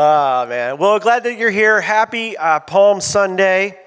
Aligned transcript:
Oh, 0.00 0.46
man. 0.46 0.78
Well, 0.78 1.00
glad 1.00 1.24
that 1.24 1.38
you're 1.38 1.50
here. 1.50 1.80
Happy 1.80 2.36
uh, 2.36 2.60
Palm 2.60 3.00
Sunday. 3.00 3.80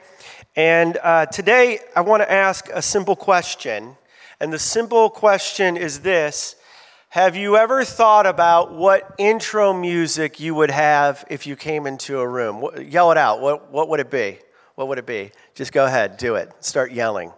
And 0.58 0.98
uh, 1.02 1.28
today 1.28 1.80
I 1.96 2.02
want 2.02 2.22
to 2.22 2.30
ask 2.30 2.68
a 2.74 2.82
simple 2.82 3.16
question. 3.16 3.96
And 4.42 4.52
the 4.52 4.60
simple 4.60 5.10
question 5.10 5.78
is 5.78 6.02
this 6.02 6.58
Have 7.12 7.38
you 7.38 7.55
ever 7.55 7.86
thought 7.86 8.26
about 8.26 8.74
what 8.74 9.16
intro 9.18 9.71
music 9.71 10.42
you 10.42 10.54
would 10.54 10.70
have 10.70 11.24
if 11.29 11.47
you 11.47 11.55
came 11.55 11.88
into 11.88 12.20
a 12.20 12.28
room? 12.28 12.59
What, 12.59 12.91
yell 12.91 13.14
it 13.14 13.18
out. 13.18 13.39
What, 13.39 13.71
what 13.71 13.88
would 13.88 14.02
it 14.02 14.12
be? 14.12 14.38
What 14.75 14.89
would 14.89 14.98
it 14.98 15.05
be? 15.05 15.32
Just 15.55 15.71
go 15.71 15.86
ahead, 15.86 16.18
do 16.18 16.36
it. 16.36 16.52
Start 16.59 16.91
yelling. 16.91 17.32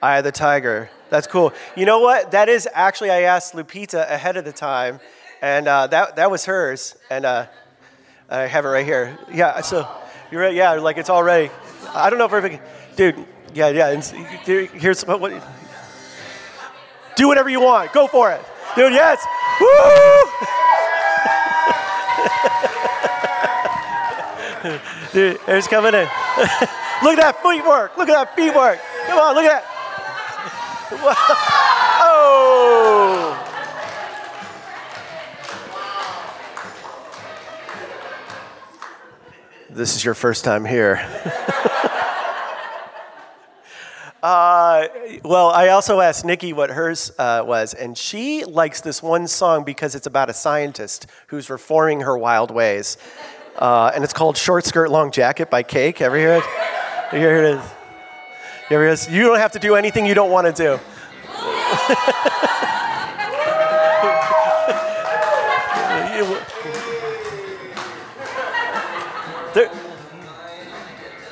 Eye 0.00 0.18
of 0.18 0.24
the 0.24 0.30
Tiger. 0.30 0.90
That's 1.10 1.26
cool. 1.26 1.52
You 1.76 1.86
know 1.86 1.98
what? 1.98 2.30
That 2.30 2.48
is 2.48 2.68
actually, 2.72 3.10
I 3.10 3.22
asked 3.22 3.52
Lupita 3.52 4.08
ahead 4.08 4.36
of 4.36 4.44
the 4.44 4.52
time 4.52 5.00
and 5.44 5.68
uh, 5.68 5.86
that 5.88 6.16
that 6.16 6.30
was 6.30 6.46
hers, 6.46 6.96
and 7.10 7.26
uh, 7.26 7.46
I 8.30 8.46
have 8.46 8.64
it 8.64 8.68
right 8.68 8.84
here. 8.84 9.18
Yeah, 9.32 9.60
so 9.60 9.88
you're 10.30 10.40
right. 10.40 10.54
Yeah, 10.54 10.72
like 10.72 10.96
it's 10.96 11.10
all 11.10 11.22
ready. 11.22 11.50
I 11.94 12.10
don't 12.10 12.18
know 12.18 12.26
if 12.26 12.32
we're, 12.32 12.60
dude. 12.96 13.26
Yeah, 13.52 13.68
yeah. 13.68 13.90
And 13.90 14.02
here's 14.02 15.04
what, 15.04 15.20
what. 15.20 15.32
Do 17.16 17.28
whatever 17.28 17.48
you 17.48 17.60
want. 17.60 17.92
Go 17.92 18.06
for 18.06 18.32
it, 18.32 18.40
dude. 18.74 18.92
Yes. 18.92 19.24
Woo! 19.60 19.66
dude, 25.12 25.38
it's 25.46 25.68
coming 25.68 25.94
in. 25.94 26.00
look 27.02 27.18
at 27.18 27.20
that 27.20 27.40
feet 27.42 27.64
work. 27.64 27.96
Look 27.96 28.08
at 28.08 28.14
that 28.14 28.34
feet 28.34 28.54
work. 28.54 28.80
Come 29.06 29.18
on, 29.18 29.34
look 29.34 29.44
at 29.44 29.62
that. 29.62 29.70
oh. 32.00 33.43
This 39.74 39.96
is 39.96 40.04
your 40.04 40.14
first 40.14 40.44
time 40.44 40.64
here. 40.64 40.96
uh, 44.22 44.86
well, 45.24 45.50
I 45.50 45.68
also 45.70 46.00
asked 46.00 46.24
Nikki 46.24 46.52
what 46.52 46.70
hers 46.70 47.10
uh, 47.18 47.42
was, 47.44 47.74
and 47.74 47.98
she 47.98 48.44
likes 48.44 48.80
this 48.80 49.02
one 49.02 49.26
song 49.26 49.64
because 49.64 49.96
it's 49.96 50.06
about 50.06 50.30
a 50.30 50.32
scientist 50.32 51.08
who's 51.26 51.50
reforming 51.50 52.02
her 52.02 52.16
wild 52.16 52.52
ways. 52.52 52.96
Uh, 53.56 53.90
and 53.94 54.04
it's 54.04 54.12
called 54.12 54.36
Short 54.36 54.64
Skirt 54.64 54.90
Long 54.90 55.10
Jacket 55.10 55.50
by 55.50 55.64
Cake. 55.64 56.00
Ever 56.00 56.16
hear 56.16 56.34
it? 56.36 56.44
Here 57.10 57.36
it 57.36 57.56
is. 57.56 57.64
You 58.70 58.76
ever 58.76 58.94
hear? 58.94 59.10
You 59.10 59.26
don't 59.26 59.38
have 59.38 59.52
to 59.52 59.58
do 59.58 59.74
anything 59.74 60.06
you 60.06 60.14
don't 60.14 60.30
want 60.30 60.54
to 60.54 60.62
do. 60.62 60.78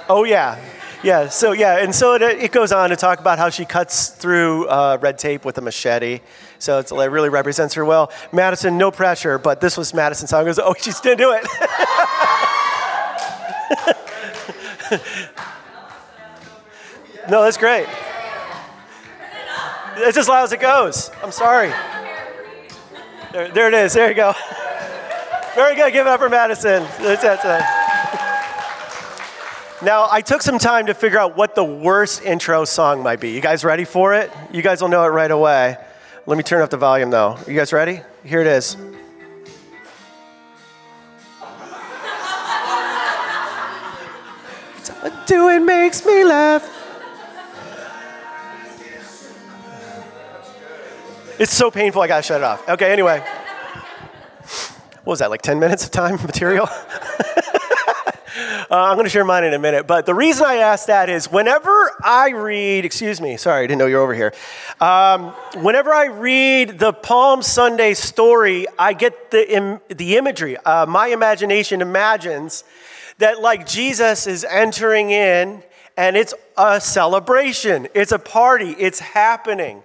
oh, 0.09 0.25
yeah. 0.25 0.59
Yeah, 1.03 1.29
so 1.31 1.51
yeah, 1.51 1.79
and 1.79 1.93
so 1.93 2.15
it, 2.15 2.23
it, 2.23 2.53
goes 2.53 2.71
on 2.71 2.91
to 2.91 2.97
talk 2.97 3.19
about 3.19 3.37
how 3.37 3.51
she 3.51 3.65
cuts 3.65 4.11
through 4.11 4.69
uh, 4.69 4.99
red 5.01 5.19
tape 5.19 5.45
with 5.45 5.59
a 5.59 5.61
machete. 5.61 6.21
So 6.61 6.79
it 6.79 6.93
really 6.93 7.29
represents 7.29 7.75
her 7.75 7.85
well. 7.85 8.13
Madison, 8.31 8.79
no 8.79 8.93
pressure, 8.93 9.37
but 9.37 9.61
this 9.61 9.77
was 9.77 9.93
Madison's 9.93 10.31
song. 10.31 10.45
Goes, 10.45 10.61
oh, 10.61 10.75
she's 10.79 11.01
gonna 11.01 11.17
do 11.17 11.33
it. 11.33 11.43
no, 17.29 17.43
that's 17.43 17.57
great. 17.57 17.89
It's 19.97 20.17
as 20.17 20.29
loud 20.29 20.45
as 20.45 20.53
it 20.53 20.61
goes. 20.61 21.11
I'm 21.21 21.33
sorry. 21.33 21.73
There, 23.33 23.49
there 23.49 23.67
it 23.67 23.75
is. 23.75 23.95
There 23.95 24.09
you 24.09 24.15
go. 24.15 24.35
Very 25.57 25.75
good. 25.75 25.93
Give 25.93 26.07
it 26.07 26.11
up 26.11 26.21
for 26.21 26.29
Madison. 26.29 26.85
That's, 27.01 27.23
that's, 27.23 27.45
uh, 27.45 27.82
now, 29.85 30.09
I 30.11 30.21
took 30.21 30.43
some 30.43 30.59
time 30.59 30.87
to 30.87 30.95
figure 30.95 31.19
out 31.19 31.37
what 31.37 31.57
the 31.57 31.65
worst 31.65 32.23
intro 32.23 32.65
song 32.65 33.03
might 33.03 33.21
be. 33.21 33.33
You 33.33 33.41
guys 33.41 33.65
ready 33.65 33.85
for 33.85 34.15
it? 34.15 34.31
You 34.53 34.63
guys 34.63 34.81
will 34.81 34.89
know 34.89 35.03
it 35.05 35.09
right 35.09 35.31
away. 35.31 35.77
Let 36.25 36.37
me 36.37 36.45
turn 36.45 36.63
up 36.63 36.71
the 36.71 36.77
volume 36.77 37.11
though. 37.11 37.37
You 37.49 37.55
guys 37.55 37.73
ready? 37.73 38.01
Here 38.25 38.41
it 38.41 38.47
is. 38.47 38.77
Doing 45.27 45.67
makes 45.67 46.07
me 46.07 46.23
laugh. 46.23 46.63
It's 51.41 51.53
so 51.53 51.73
painful, 51.73 52.03
I 52.03 52.07
gotta 52.07 52.23
shut 52.23 52.41
it 52.41 52.45
off. 52.45 52.69
Okay, 52.69 52.93
anyway. 52.93 53.19
What 55.03 55.15
was 55.15 55.19
that, 55.19 55.31
like 55.31 55.43
10 55.43 55.59
minutes 55.59 55.85
of 55.85 55.91
time 55.91 56.15
material? 56.23 56.69
Uh, 58.71 58.77
I'm 58.77 58.97
going 58.97 59.05
to 59.05 59.11
share 59.11 59.25
mine 59.25 59.45
in 59.45 59.55
a 59.55 59.59
minute. 59.59 59.87
But 59.87 60.07
the 60.07 60.15
reason 60.15 60.47
I 60.47 60.57
ask 60.57 60.87
that 60.87 61.09
is 61.09 61.31
whenever 61.31 61.93
I 62.03 62.31
read, 62.31 62.85
excuse 62.85 63.21
me, 63.21 63.37
sorry, 63.37 63.65
I 63.65 63.67
didn't 63.67 63.79
know 63.79 63.87
you 63.87 63.97
were 63.97 64.03
over 64.03 64.15
here. 64.15 64.33
Um, 64.81 65.31
whenever 65.63 65.93
I 65.93 66.07
read 66.07 66.79
the 66.79 66.93
Palm 66.93 67.43
Sunday 67.43 67.95
story, 67.95 68.67
I 68.79 68.93
get 68.93 69.31
the, 69.31 69.53
Im- 69.53 69.81
the 69.89 70.17
imagery. 70.17 70.57
Uh, 70.59 70.87
my 70.87 71.09
imagination 71.09 71.81
imagines 71.81 72.65
that, 73.19 73.41
like, 73.41 73.67
Jesus 73.67 74.27
is 74.27 74.45
entering 74.45 75.11
in 75.11 75.63
and 75.97 76.17
it's 76.17 76.35
a 76.57 76.81
celebration, 76.81 77.89
it's 77.95 78.13
a 78.13 78.19
party, 78.19 78.71
it's 78.79 78.99
happening 78.99 79.83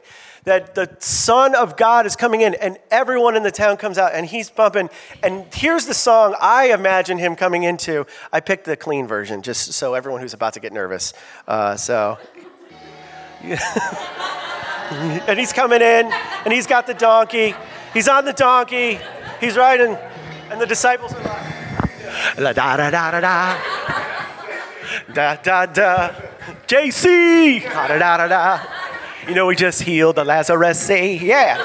that 0.47 0.75
the 0.75 0.89
Son 0.99 1.53
of 1.55 1.75
God 1.75 2.05
is 2.05 2.15
coming 2.15 2.39
in, 2.39 2.55
and 2.55 2.77
everyone 2.89 3.35
in 3.35 3.43
the 3.43 3.51
town 3.51 3.75
comes 3.75 3.97
out, 3.97 4.13
and 4.13 4.25
he's 4.25 4.49
bumping. 4.49 4.89
And 5.21 5.45
here's 5.53 5.85
the 5.85 5.93
song 5.93 6.35
I 6.39 6.71
imagine 6.71 7.17
him 7.17 7.35
coming 7.35 7.63
into. 7.63 8.05
I 8.31 8.39
picked 8.39 8.63
the 8.63 8.77
clean 8.77 9.07
version, 9.07 9.41
just 9.41 9.73
so 9.73 9.93
everyone 9.93 10.21
who's 10.21 10.33
about 10.33 10.53
to 10.53 10.61
get 10.61 10.71
nervous. 10.71 11.11
Uh, 11.49 11.75
so. 11.75 12.17
and 13.43 15.37
he's 15.37 15.51
coming 15.51 15.81
in, 15.81 16.09
and 16.45 16.53
he's 16.53 16.65
got 16.65 16.87
the 16.87 16.93
donkey. 16.93 17.53
He's 17.93 18.07
on 18.07 18.23
the 18.23 18.31
donkey. 18.31 18.99
He's 19.41 19.57
riding, 19.57 19.97
and 20.49 20.61
the 20.61 20.65
disciples 20.65 21.13
are 21.13 21.23
like, 21.23 22.37
la 22.39 22.53
da 22.53 22.77
da 22.77 22.89
da 22.89 23.11
da 23.11 23.19
da, 23.19 23.57
da 25.13 25.35
da 25.35 25.65
da, 25.65 26.15
JC, 26.67 27.63
da 27.63 27.87
da 27.99 28.15
da 28.15 28.27
da. 28.29 28.86
You 29.27 29.35
know, 29.35 29.45
we 29.45 29.55
just 29.55 29.81
healed 29.81 30.15
the 30.15 30.23
Lazarus. 30.23 30.89
Yeah. 30.89 31.57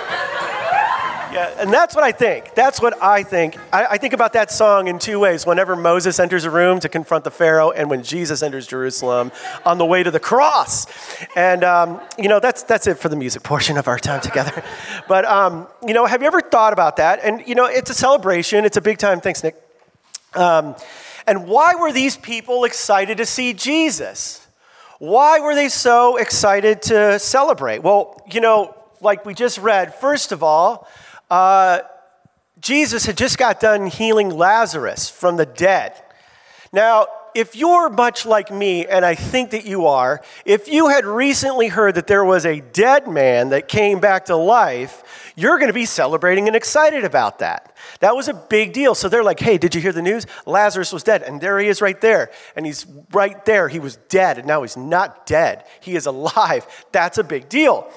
Yeah, 1.33 1.55
and 1.59 1.73
that's 1.73 1.95
what 1.95 2.05
I 2.05 2.13
think. 2.13 2.55
That's 2.55 2.81
what 2.83 3.03
I 3.03 3.23
think. 3.23 3.57
I, 3.73 3.87
I, 3.87 3.97
think 3.97 4.13
about 4.13 4.35
that 4.35 4.51
song 4.51 4.87
in 4.89 4.99
two 4.99 5.19
ways. 5.19 5.47
Whenever 5.47 5.75
Moses 5.75 6.19
enters 6.19 6.45
a 6.45 6.51
room 6.51 6.79
to 6.81 6.91
confront 6.91 7.25
the 7.25 7.31
Pharaoh, 7.31 7.71
and 7.71 7.89
when 7.89 8.03
Jesus 8.03 8.43
enters 8.43 8.67
Jerusalem 8.67 9.33
on 9.65 9.79
the 9.79 9.87
way 9.87 10.03
to 10.03 10.11
the 10.11 10.21
cross. 10.21 10.87
And, 11.35 11.65
um, 11.65 12.03
you 12.19 12.29
know, 12.29 12.39
that's, 12.39 12.65
that's 12.65 12.87
it 12.87 12.99
for 12.99 13.09
the 13.09 13.17
music 13.17 13.43
portion 13.43 13.79
of 13.79 13.89
our 13.89 13.99
time 13.99 14.21
together. 14.21 14.63
But, 15.09 15.25
um, 15.25 15.69
you 15.87 15.95
know, 15.95 16.07
have 16.07 16.21
you 16.21 16.27
ever 16.27 16.41
thought 16.41 16.73
about 16.73 16.97
that? 16.97 17.21
And, 17.23 17.47
you 17.47 17.55
know, 17.55 17.67
it's 17.67 17.91
a 17.91 17.95
celebration, 17.95 18.65
it's 18.65 18.77
a 18.77 18.81
big 18.81 18.99
time. 18.99 19.21
Thanks, 19.21 19.43
Nick. 19.43 19.57
Um, 20.35 20.77
and 21.27 21.47
why 21.47 21.75
were 21.75 21.93
these 21.93 22.17
people 22.17 22.65
excited 22.65 23.19
to 23.19 23.27
see 23.27 23.53
Jesus? 23.53 24.42
Why 25.03 25.41
were 25.41 25.57
they 25.57 25.69
so 25.69 26.17
excited 26.17 26.83
to 26.83 27.19
celebrate? 27.19 27.83
Well, 27.83 28.23
you 28.31 28.41
know, 28.41 28.73
like 29.01 29.27
we 29.27 29.35
just 29.35 29.59
read, 29.59 29.97
first 29.97 30.31
of 30.31 30.45
all, 30.45 30.87
uh, 31.29 31.81
Jesus 32.61 33.05
had 33.05 33.17
just 33.17 33.37
got 33.37 33.59
done 33.59 33.87
healing 33.87 34.31
Lazarus 34.31 35.11
from 35.11 35.37
the 35.37 35.45
dead. 35.45 36.01
Now, 36.73 37.09
if 37.35 37.57
you're 37.57 37.89
much 37.89 38.27
like 38.27 38.53
me, 38.53 38.87
and 38.87 39.05
I 39.05 39.17
think 39.17 39.51
that 39.51 39.67
you 39.67 39.87
are, 39.87 40.23
if 40.45 40.69
you 40.69 40.87
had 40.87 41.05
recently 41.05 41.67
heard 41.67 41.97
that 41.97 42.07
there 42.07 42.25
was 42.25 42.47
a 42.47 42.61
dead 42.61 43.09
man 43.09 43.49
that 43.49 43.67
came 43.67 43.99
back 43.99 44.27
to 44.27 44.37
life, 44.37 45.03
you're 45.37 45.59
going 45.59 45.69
to 45.69 45.75
be 45.75 45.87
celebrating 45.87 46.47
and 46.47 46.57
excited 46.57 47.05
about 47.05 47.39
that. 47.39 47.75
That 48.01 48.15
was 48.17 48.29
a 48.29 48.35
big 48.35 48.73
deal. 48.73 48.95
So 48.95 49.09
they're 49.09 49.23
like, 49.23 49.41
hey, 49.41 49.59
did 49.59 49.75
you 49.75 49.81
hear 49.81 49.93
the 49.93 50.03
news? 50.03 50.27
Lazarus 50.47 50.93
was 50.93 51.03
dead. 51.03 51.23
And 51.23 51.41
there 51.41 51.59
he 51.59 51.69
is 51.69 51.81
right 51.81 52.01
there. 52.01 52.31
And 52.57 52.67
he's 52.67 52.87
right 53.13 53.45
there. 53.45 53.69
He 53.69 53.79
was 53.79 53.97
dead, 54.09 54.39
and 54.39 54.47
now 54.47 54.63
he's 54.63 54.77
not 54.77 55.27
dead. 55.27 55.65
He 55.81 55.97
is 55.97 56.07
alive. 56.07 56.67
That's 56.93 57.19
a 57.19 57.25
big 57.25 57.49
deal. 57.49 57.91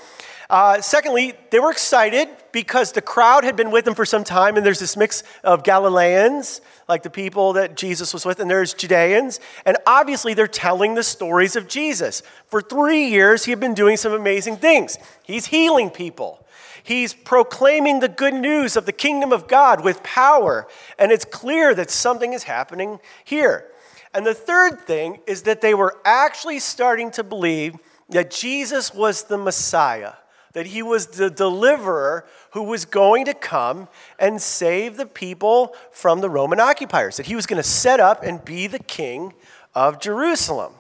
Uh, 0.50 0.80
secondly, 0.80 1.34
they 1.50 1.60
were 1.60 1.72
excited 1.72 2.30
because 2.52 2.92
the 2.92 3.02
crowd 3.02 3.44
had 3.44 3.56
been 3.56 3.72
with 3.72 3.84
them 3.84 3.96
for 3.96 4.06
some 4.06 4.24
time, 4.24 4.58
and 4.58 4.66
there's 4.66 4.80
this 4.80 4.96
mix 4.96 5.24
of 5.44 5.64
Galileans, 5.64 6.62
like 6.88 7.02
the 7.02 7.10
people 7.10 7.54
that 7.54 7.76
Jesus 7.76 8.14
was 8.14 8.26
with, 8.26 8.40
and 8.40 8.50
there's 8.50 8.74
Judeans. 8.74 9.40
And 9.66 9.78
obviously, 9.88 10.36
they're 10.36 10.48
telling 10.48 10.94
the 10.94 11.04
stories 11.04 11.56
of 11.56 11.68
Jesus. 11.68 12.22
For 12.48 12.62
three 12.62 13.08
years, 13.08 13.46
he 13.46 13.52
had 13.52 13.60
been 13.60 13.74
doing 13.74 13.98
some 13.98 14.14
amazing 14.14 14.58
things. 14.58 14.98
He's 15.24 15.48
healing 15.48 15.90
people, 15.90 16.45
He's 16.86 17.16
proclaiming 17.16 18.00
the 18.00 18.08
good 18.08 18.36
news 18.36 18.78
of 18.78 18.86
the 18.86 18.92
kingdom 18.92 19.32
of 19.34 19.48
God 19.48 19.84
with 19.84 20.04
power, 20.04 20.68
and 21.00 21.12
it's 21.12 21.26
clear 21.26 21.74
that 21.74 21.90
something 21.90 22.32
is 22.32 22.44
happening 22.44 23.00
here. 23.24 23.66
And 24.14 24.24
the 24.24 24.36
third 24.36 24.82
thing 24.82 25.20
is 25.26 25.42
that 25.42 25.62
they 25.62 25.74
were 25.74 25.98
actually 26.06 26.60
starting 26.60 27.10
to 27.12 27.24
believe 27.24 27.76
that 28.10 28.30
Jesus 28.30 28.94
was 28.94 29.24
the 29.24 29.38
Messiah, 29.38 30.14
that 30.54 30.68
he 30.68 30.84
was 30.84 31.08
the 31.08 31.32
deliverer 31.32 32.24
who 32.52 32.62
was 32.62 32.86
going 32.86 33.26
to 33.26 33.34
come 33.34 33.88
and 34.20 34.40
save 34.40 34.96
the 34.96 35.08
people 35.08 35.76
from 35.92 36.22
the 36.22 36.30
Roman 36.30 36.60
occupiers, 36.60 37.18
that 37.18 37.26
he 37.26 37.36
was 37.36 37.48
going 37.48 37.62
to 37.62 37.68
set 37.68 38.00
up 38.00 38.22
and 38.22 38.46
be 38.46 38.68
the 38.68 38.78
king 38.78 39.34
of 39.74 40.00
Jerusalem. 40.00 40.74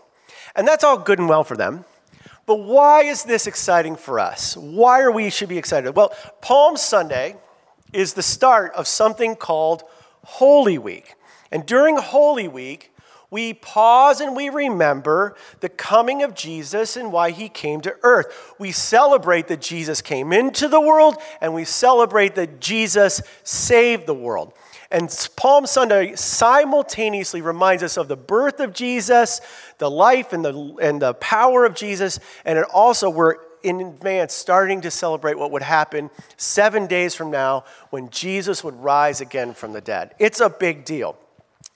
And 0.55 0.67
that's 0.67 0.83
all 0.83 0.99
good 0.99 1.17
and 1.17 1.27
well 1.27 1.43
for 1.43 1.57
them. 1.57 1.83
But 2.45 2.57
why 2.57 3.03
is 3.03 3.23
this 3.23 3.47
exciting 3.47 3.95
for 3.95 4.19
us? 4.19 4.55
Why 4.55 5.01
are 5.01 5.11
we 5.11 5.29
should 5.29 5.49
be 5.49 5.57
excited? 5.57 5.95
Well, 5.95 6.13
Palm 6.41 6.77
Sunday 6.77 7.35
is 7.91 8.13
the 8.13 8.23
start 8.23 8.73
of 8.73 8.87
something 8.87 9.35
called 9.35 9.83
Holy 10.23 10.77
Week. 10.77 11.15
And 11.51 11.65
during 11.65 11.97
Holy 11.97 12.47
Week, 12.47 12.91
we 13.31 13.53
pause 13.53 14.21
and 14.21 14.35
we 14.35 14.49
remember 14.49 15.35
the 15.59 15.69
coming 15.69 16.21
of 16.21 16.35
Jesus 16.35 16.95
and 16.95 17.11
why 17.11 17.31
he 17.31 17.49
came 17.49 17.81
to 17.81 17.95
earth. 18.03 18.53
We 18.59 18.71
celebrate 18.71 19.47
that 19.47 19.61
Jesus 19.61 20.01
came 20.01 20.31
into 20.31 20.67
the 20.67 20.79
world 20.79 21.17
and 21.41 21.53
we 21.53 21.65
celebrate 21.65 22.35
that 22.35 22.59
Jesus 22.61 23.21
saved 23.43 24.05
the 24.05 24.13
world. 24.13 24.53
And 24.91 25.09
Palm 25.35 25.65
Sunday 25.65 26.15
simultaneously 26.15 27.41
reminds 27.41 27.83
us 27.83 27.97
of 27.97 28.07
the 28.07 28.15
birth 28.15 28.59
of 28.59 28.73
Jesus, 28.73 29.41
the 29.77 29.89
life 29.89 30.31
and 30.31 30.45
the, 30.45 30.75
and 30.81 31.01
the 31.01 31.13
power 31.15 31.65
of 31.65 31.73
Jesus, 31.75 32.19
and 32.45 32.59
it 32.59 32.65
also 32.73 33.09
we're 33.09 33.37
in 33.63 33.81
advance 33.81 34.33
starting 34.33 34.81
to 34.81 34.91
celebrate 34.91 35.39
what 35.39 35.51
would 35.51 35.63
happen 35.63 36.11
seven 36.37 36.85
days 36.85 37.15
from 37.15 37.31
now 37.31 37.63
when 37.89 38.09
Jesus 38.11 38.63
would 38.63 38.75
rise 38.75 39.21
again 39.21 39.53
from 39.53 39.73
the 39.73 39.81
dead. 39.81 40.13
It's 40.19 40.39
a 40.39 40.49
big 40.49 40.85
deal. 40.85 41.17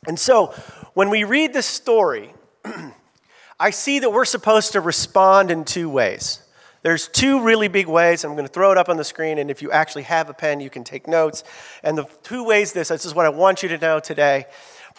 And 0.07 0.19
so 0.19 0.53
when 0.93 1.09
we 1.09 1.23
read 1.23 1.51
this 1.51 1.65
story, 1.65 2.33
I 3.59 3.71
see 3.71 3.99
that 3.99 4.11
we're 4.11 4.25
supposed 4.25 4.73
to 4.73 4.81
respond 4.81 5.51
in 5.51 5.65
two 5.65 5.89
ways. 5.89 6.41
There's 6.81 7.09
two 7.09 7.43
really 7.43 7.67
big 7.67 7.87
ways. 7.87 8.23
I'm 8.23 8.33
going 8.33 8.47
to 8.47 8.53
throw 8.53 8.71
it 8.71 8.77
up 8.77 8.87
on 8.87 8.95
the 8.95 9.03
screen, 9.03 9.37
and 9.37 9.51
if 9.51 9.61
you 9.61 9.69
actually 9.71 10.03
have 10.03 10.29
a 10.29 10.33
pen, 10.33 10.61
you 10.61 10.69
can 10.69 10.83
take 10.83 11.07
notes. 11.07 11.43
And 11.83 11.97
the 11.97 12.05
two 12.23 12.45
ways 12.45 12.71
this, 12.71 12.87
this 12.87 13.05
is 13.05 13.13
what 13.13 13.25
I 13.25 13.29
want 13.29 13.63
you 13.63 13.69
to 13.69 13.77
know 13.77 13.99
today. 13.99 14.45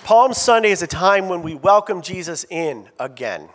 Palm 0.04 0.34
Sunday 0.34 0.70
is 0.70 0.82
a 0.82 0.86
time 0.86 1.28
when 1.28 1.42
we 1.42 1.54
welcome 1.54 2.02
Jesus 2.02 2.44
in 2.50 2.88
again. 2.98 3.48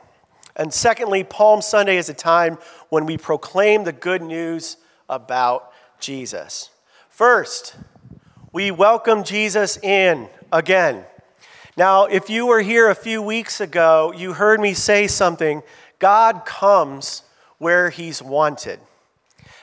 And 0.55 0.73
secondly, 0.73 1.23
Palm 1.23 1.61
Sunday 1.61 1.97
is 1.97 2.09
a 2.09 2.13
time 2.13 2.57
when 2.89 3.05
we 3.05 3.17
proclaim 3.17 3.83
the 3.83 3.91
good 3.91 4.21
news 4.21 4.77
about 5.07 5.71
Jesus. 5.99 6.69
First, 7.09 7.75
we 8.51 8.71
welcome 8.71 9.23
Jesus 9.23 9.77
in 9.77 10.29
again. 10.51 11.03
Now, 11.77 12.05
if 12.05 12.29
you 12.29 12.45
were 12.47 12.61
here 12.61 12.89
a 12.89 12.95
few 12.95 13.21
weeks 13.21 13.59
ago, 13.59 14.13
you 14.15 14.33
heard 14.33 14.59
me 14.59 14.73
say 14.73 15.07
something 15.07 15.61
God 15.99 16.45
comes 16.45 17.23
where 17.57 17.89
he's 17.89 18.21
wanted. 18.21 18.79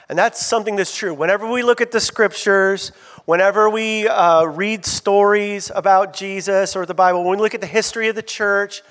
And 0.08 0.18
that's 0.18 0.44
something 0.44 0.76
that's 0.76 0.96
true. 0.96 1.14
Whenever 1.14 1.50
we 1.50 1.62
look 1.62 1.80
at 1.80 1.90
the 1.90 2.00
scriptures, 2.00 2.90
whenever 3.24 3.70
we 3.70 4.08
uh, 4.08 4.44
read 4.44 4.84
stories 4.84 5.70
about 5.74 6.12
Jesus 6.12 6.76
or 6.76 6.84
the 6.84 6.94
Bible, 6.94 7.24
when 7.24 7.38
we 7.38 7.42
look 7.42 7.54
at 7.54 7.60
the 7.60 7.66
history 7.66 8.08
of 8.08 8.14
the 8.14 8.22
church, 8.22 8.82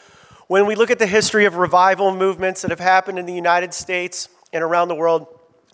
when 0.48 0.66
we 0.66 0.76
look 0.76 0.90
at 0.92 1.00
the 1.00 1.08
history 1.08 1.46
of 1.46 1.56
revival 1.56 2.14
movements 2.14 2.62
that 2.62 2.72
have 2.72 2.80
happened 2.80 3.20
in 3.20 3.26
the 3.26 3.34
United 3.34 3.74
States 3.74 4.30
and 4.52 4.64
around 4.64 4.88
the 4.88 4.96
world, 4.96 5.28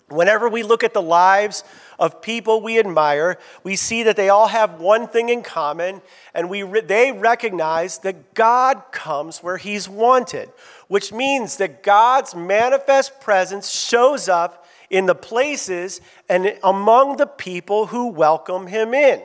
whenever 0.08 0.48
we 0.48 0.62
look 0.62 0.84
at 0.84 0.92
the 0.92 1.02
lives 1.02 1.64
of 1.98 2.22
people 2.22 2.60
we 2.60 2.78
admire, 2.78 3.38
we 3.64 3.74
see 3.76 4.04
that 4.04 4.16
they 4.16 4.28
all 4.28 4.48
have 4.48 4.80
one 4.80 5.08
thing 5.08 5.28
in 5.28 5.42
common, 5.42 6.00
and 6.32 6.48
we 6.48 6.62
re- 6.62 6.80
they 6.80 7.10
recognize 7.12 7.98
that 7.98 8.34
God 8.34 8.82
comes 8.92 9.42
where 9.42 9.56
He's 9.56 9.88
wanted, 9.88 10.50
which 10.86 11.12
means 11.12 11.56
that 11.56 11.82
God's 11.82 12.34
manifest 12.34 13.20
presence 13.20 13.68
shows 13.70 14.28
up 14.28 14.64
in 14.90 15.06
the 15.06 15.14
places 15.14 16.00
and 16.28 16.56
among 16.62 17.16
the 17.16 17.26
people 17.26 17.86
who 17.86 18.08
welcome 18.08 18.68
Him 18.68 18.94
in. 18.94 19.22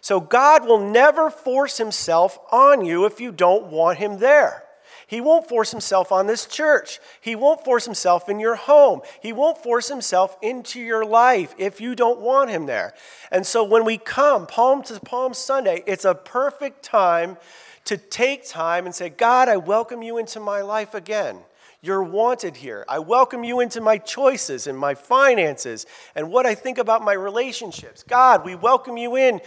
So 0.00 0.20
God 0.20 0.66
will 0.66 0.90
never 0.90 1.28
force 1.28 1.78
Himself 1.78 2.38
on 2.50 2.84
you 2.84 3.04
if 3.04 3.20
you 3.20 3.32
don't 3.32 3.66
want 3.66 3.98
Him 3.98 4.18
there. 4.18 4.64
He 5.10 5.20
won't 5.20 5.48
force 5.48 5.72
himself 5.72 6.12
on 6.12 6.28
this 6.28 6.46
church. 6.46 7.00
He 7.20 7.34
won't 7.34 7.64
force 7.64 7.84
himself 7.84 8.28
in 8.28 8.38
your 8.38 8.54
home. 8.54 9.00
He 9.20 9.32
won't 9.32 9.58
force 9.58 9.88
himself 9.88 10.36
into 10.40 10.78
your 10.78 11.04
life 11.04 11.52
if 11.58 11.80
you 11.80 11.96
don't 11.96 12.20
want 12.20 12.48
him 12.48 12.66
there. 12.66 12.94
And 13.32 13.44
so 13.44 13.64
when 13.64 13.84
we 13.84 13.98
come 13.98 14.46
Palm 14.46 14.84
to 14.84 15.00
Palm 15.00 15.34
Sunday, 15.34 15.82
it's 15.84 16.04
a 16.04 16.14
perfect 16.14 16.84
time 16.84 17.38
to 17.86 17.96
take 17.96 18.48
time 18.48 18.86
and 18.86 18.94
say, 18.94 19.08
God, 19.08 19.48
I 19.48 19.56
welcome 19.56 20.00
you 20.00 20.16
into 20.16 20.38
my 20.38 20.60
life 20.60 20.94
again. 20.94 21.40
You're 21.82 22.04
wanted 22.04 22.54
here. 22.54 22.84
I 22.88 23.00
welcome 23.00 23.42
you 23.42 23.58
into 23.58 23.80
my 23.80 23.98
choices 23.98 24.68
and 24.68 24.78
my 24.78 24.94
finances 24.94 25.86
and 26.14 26.30
what 26.30 26.46
I 26.46 26.54
think 26.54 26.78
about 26.78 27.02
my 27.02 27.14
relationships. 27.14 28.04
God, 28.04 28.44
we 28.44 28.54
welcome 28.54 28.96
you 28.96 29.16
in 29.16 29.40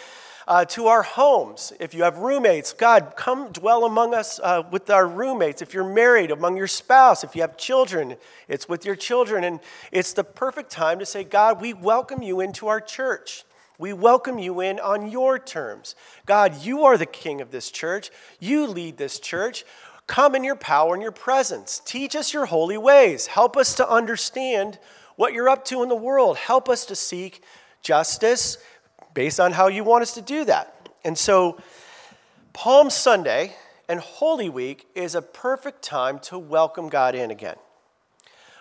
uh, 0.48 0.66
to 0.66 0.88
our 0.88 1.04
homes. 1.04 1.74
If 1.80 1.94
you 1.94 2.04
have 2.04 2.18
roommates, 2.18 2.74
God, 2.74 3.14
come 3.16 3.52
dwell 3.52 3.86
among 3.86 4.14
us 4.14 4.40
uh, 4.42 4.64
with 4.72 4.90
our 4.90 5.08
roommates. 5.08 5.62
If 5.62 5.74
you're 5.74 5.84
married, 5.88 6.32
among 6.32 6.58
your 6.58 6.68
spouse. 6.68 7.24
If 7.24 7.36
you 7.36 7.42
have 7.42 7.58
children, 7.58 8.18
it's 8.48 8.68
with 8.68 8.86
your 8.86 8.96
children. 8.96 9.44
And 9.44 9.60
it's 9.92 10.14
the 10.14 10.24
perfect 10.24 10.72
time 10.72 11.00
to 11.00 11.06
say, 11.06 11.24
God, 11.24 11.62
we 11.62 11.74
welcome 11.74 12.22
you 12.22 12.42
into 12.42 12.68
our 12.68 12.82
church. 12.82 13.46
We 13.80 13.94
welcome 13.94 14.38
you 14.38 14.60
in 14.62 14.80
on 14.80 15.10
your 15.10 15.40
terms. 15.40 15.96
God, 16.26 16.64
you 16.64 16.84
are 16.84 16.98
the 16.98 17.06
king 17.06 17.42
of 17.42 17.52
this 17.52 17.72
church. 17.72 18.12
You 18.40 18.68
lead 18.68 18.98
this 18.98 19.20
church. 19.20 19.66
Come 20.06 20.36
in 20.36 20.44
your 20.44 20.56
power 20.56 20.94
and 20.94 21.02
your 21.02 21.12
presence. 21.12 21.82
Teach 21.86 22.16
us 22.16 22.34
your 22.34 22.46
holy 22.46 22.78
ways. 22.78 23.28
Help 23.28 23.58
us 23.58 23.74
to 23.76 23.90
understand 23.90 24.78
what 25.16 25.34
you're 25.34 25.50
up 25.50 25.66
to 25.66 25.82
in 25.82 25.90
the 25.90 25.96
world. 25.96 26.38
Help 26.38 26.70
us 26.70 26.86
to 26.88 26.96
seek 26.96 27.42
justice 27.82 28.58
based 29.14 29.40
on 29.40 29.52
how 29.52 29.68
you 29.68 29.84
want 29.84 30.02
us 30.02 30.14
to 30.14 30.22
do 30.22 30.46
that. 30.46 30.90
And 31.04 31.18
so, 31.18 31.58
Palm 32.54 32.90
Sunday 32.90 33.56
and 33.90 34.00
Holy 34.00 34.50
Week 34.50 34.88
is 34.96 35.16
a 35.16 35.22
perfect 35.22 35.82
time 35.82 36.20
to 36.20 36.38
welcome 36.38 36.90
God 36.90 37.16
in 37.16 37.32
again. 37.32 37.56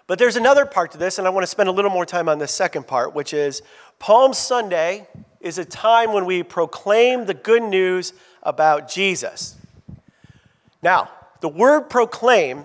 But 0.07 0.19
there's 0.19 0.37
another 0.37 0.67
part 0.67 0.93
to 0.93 0.99
this, 0.99 1.19
and 1.19 1.27
I 1.27 1.31
want 1.31 1.45
to 1.45 1.49
spend 1.49 1.69
a 1.69 1.73
little 1.73 1.91
more 1.91 2.05
time 2.05 2.29
on 2.29 2.39
the 2.39 2.49
second 2.49 2.87
part, 2.87 3.15
which 3.15 3.33
is 3.33 3.63
Palm 3.99 4.35
Sunday 4.35 5.07
is 5.41 5.59
a 5.59 5.65
time 5.65 6.13
when 6.13 6.25
we 6.25 6.43
proclaim 6.43 7.27
the 7.27 7.35
good 7.35 7.63
news 7.63 8.13
about 8.43 8.89
Jesus. 8.89 9.57
Now, 10.83 11.11
the 11.41 11.49
word 11.49 11.89
proclaim 11.89 12.65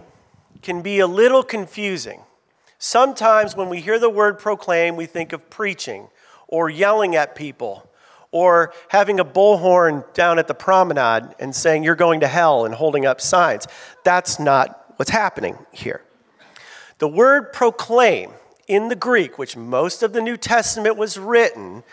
can 0.62 0.81
be 0.81 1.00
a 1.00 1.07
little 1.07 1.44
confusing. 1.44 2.22
Sometimes 2.80 3.56
when 3.56 3.69
we 3.69 3.81
hear 3.81 4.00
the 4.00 4.10
word 4.10 4.39
proclaim, 4.39 4.95
we 4.95 5.06
think 5.06 5.34
of 5.34 5.50
preaching 5.50 6.10
or 6.47 6.69
yelling 6.69 7.15
at 7.15 7.35
people 7.35 7.89
or 8.31 8.73
having 8.89 9.19
a 9.19 9.25
bullhorn 9.25 10.03
down 10.13 10.39
at 10.39 10.47
the 10.47 10.53
promenade 10.53 11.33
and 11.39 11.55
saying 11.55 11.83
you're 11.83 11.95
going 11.95 12.19
to 12.19 12.27
hell 12.27 12.65
and 12.65 12.75
holding 12.75 13.05
up 13.05 13.22
signs. 13.22 13.67
That's 14.03 14.39
not 14.39 14.93
what's 14.98 15.12
happening 15.12 15.57
here. 15.72 16.01
The 17.00 17.07
word 17.07 17.53
proclaim 17.53 18.31
in 18.67 18.89
the 18.89 18.95
Greek, 18.95 19.38
which 19.38 19.55
most 19.55 20.03
of 20.03 20.13
the 20.13 20.22
New 20.22 20.36
Testament 20.36 20.98
was 20.98 21.17
written, 21.17 21.83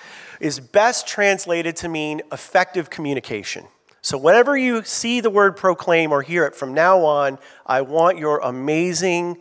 is 0.40 0.59
best 0.59 1.07
translated 1.07 1.76
to 1.76 1.88
mean 1.88 2.23
effective 2.33 2.90
communication. 2.90 3.67
So, 4.02 4.19
whenever 4.19 4.57
you 4.57 4.83
see 4.83 5.21
the 5.21 5.31
word 5.31 5.57
proclaim 5.57 6.12
or 6.12 6.21
hear 6.21 6.45
it 6.45 6.55
from 6.55 6.75
now 6.75 7.05
on, 7.05 7.38
I 7.64 7.81
want 7.83 8.19
your 8.19 8.38
amazing 8.40 9.38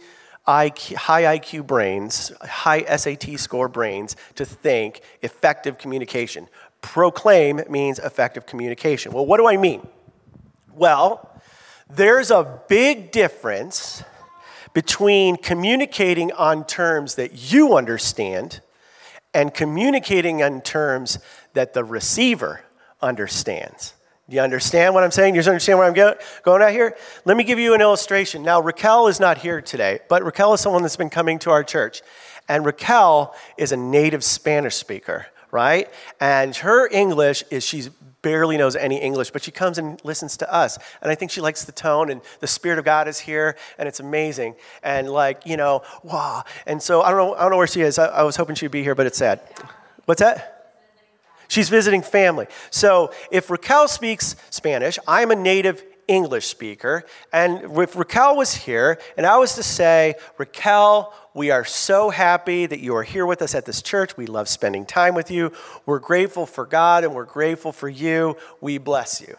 IQ, 0.47 0.95
high 0.95 1.37
IQ 1.37 1.65
brains, 1.65 2.31
high 2.41 2.83
SAT 2.95 3.39
score 3.39 3.69
brains 3.69 4.15
to 4.35 4.45
think 4.45 5.01
effective 5.21 5.77
communication. 5.77 6.47
Proclaim 6.81 7.61
means 7.69 7.99
effective 7.99 8.45
communication. 8.45 9.13
Well, 9.13 9.25
what 9.25 9.37
do 9.37 9.47
I 9.47 9.55
mean? 9.55 9.87
Well, 10.73 11.29
there's 11.89 12.31
a 12.31 12.61
big 12.67 13.11
difference 13.11 14.03
between 14.73 15.37
communicating 15.37 16.31
on 16.33 16.65
terms 16.65 17.15
that 17.15 17.51
you 17.51 17.77
understand 17.77 18.59
and 19.33 19.53
communicating 19.53 20.43
on 20.43 20.61
terms 20.61 21.19
that 21.53 21.73
the 21.73 21.83
receiver 21.83 22.61
understands. 23.01 23.93
Do 24.29 24.37
you 24.37 24.41
understand 24.41 24.93
what 24.93 25.03
I'm 25.03 25.11
saying? 25.11 25.33
Do 25.33 25.39
you 25.39 25.45
understand 25.45 25.79
where 25.79 25.87
I'm 25.87 26.15
going 26.43 26.61
at 26.61 26.71
here? 26.71 26.95
Let 27.25 27.35
me 27.35 27.43
give 27.43 27.59
you 27.59 27.73
an 27.73 27.81
illustration. 27.81 28.41
Now, 28.41 28.61
Raquel 28.61 29.07
is 29.07 29.19
not 29.19 29.39
here 29.39 29.61
today, 29.61 29.99
but 30.07 30.23
Raquel 30.23 30.53
is 30.53 30.61
someone 30.61 30.81
that's 30.81 30.95
been 30.95 31.09
coming 31.09 31.39
to 31.39 31.49
our 31.51 31.63
church. 31.63 32.01
And 32.47 32.65
Raquel 32.65 33.35
is 33.57 33.73
a 33.73 33.77
native 33.77 34.23
Spanish 34.23 34.75
speaker, 34.75 35.27
right? 35.51 35.89
And 36.21 36.55
her 36.57 36.87
English 36.89 37.43
is 37.51 37.65
she 37.65 37.89
barely 38.21 38.55
knows 38.55 38.77
any 38.77 38.95
English, 39.01 39.31
but 39.31 39.43
she 39.43 39.51
comes 39.51 39.77
and 39.77 39.99
listens 40.05 40.37
to 40.37 40.53
us. 40.53 40.79
And 41.01 41.11
I 41.11 41.15
think 41.15 41.29
she 41.29 41.41
likes 41.41 41.65
the 41.65 41.73
tone, 41.73 42.09
and 42.09 42.21
the 42.39 42.47
Spirit 42.47 42.79
of 42.79 42.85
God 42.85 43.09
is 43.09 43.19
here, 43.19 43.57
and 43.77 43.89
it's 43.89 43.99
amazing. 43.99 44.55
And 44.81 45.09
like, 45.09 45.45
you 45.45 45.57
know, 45.57 45.83
wow. 46.01 46.45
And 46.65 46.81
so 46.81 47.01
I 47.01 47.09
don't 47.11 47.17
know, 47.17 47.35
I 47.35 47.41
don't 47.41 47.51
know 47.51 47.57
where 47.57 47.67
she 47.67 47.81
is. 47.81 47.99
I, 47.99 48.05
I 48.05 48.23
was 48.23 48.37
hoping 48.37 48.55
she'd 48.55 48.71
be 48.71 48.83
here, 48.83 48.95
but 48.95 49.05
it's 49.05 49.17
sad. 49.17 49.41
What's 50.05 50.21
that? 50.21 50.62
She's 51.53 51.69
visiting 51.69 52.01
family. 52.01 52.47
So 52.71 53.11
if 53.29 53.51
Raquel 53.51 53.87
speaks 53.87 54.35
Spanish, 54.49 54.97
I'm 55.07 55.29
a 55.29 55.35
native 55.35 55.83
English 56.07 56.47
speaker. 56.47 57.03
And 57.31 57.77
if 57.77 57.95
Raquel 57.95 58.35
was 58.35 58.55
here 58.55 58.99
and 59.17 59.27
I 59.27 59.37
was 59.37 59.53
to 59.53 59.63
say, 59.63 60.15
Raquel, 60.39 61.13
We 61.35 61.51
are 61.51 61.63
so 61.63 62.09
happy 62.09 62.65
that 62.65 62.79
you 62.79 62.95
are 62.95 63.03
here 63.03 63.27
with 63.27 63.43
us 63.43 63.53
at 63.53 63.65
this 63.65 63.83
church. 63.83 64.17
We 64.17 64.25
love 64.25 64.49
spending 64.49 64.83
time 64.83 65.13
with 65.13 65.29
you. 65.29 65.51
We're 65.85 65.99
grateful 65.99 66.47
for 66.47 66.65
God 66.65 67.03
and 67.03 67.13
we're 67.13 67.23
grateful 67.23 67.71
for 67.71 67.87
you. 67.87 68.35
We 68.59 68.79
bless 68.79 69.21
you. 69.21 69.37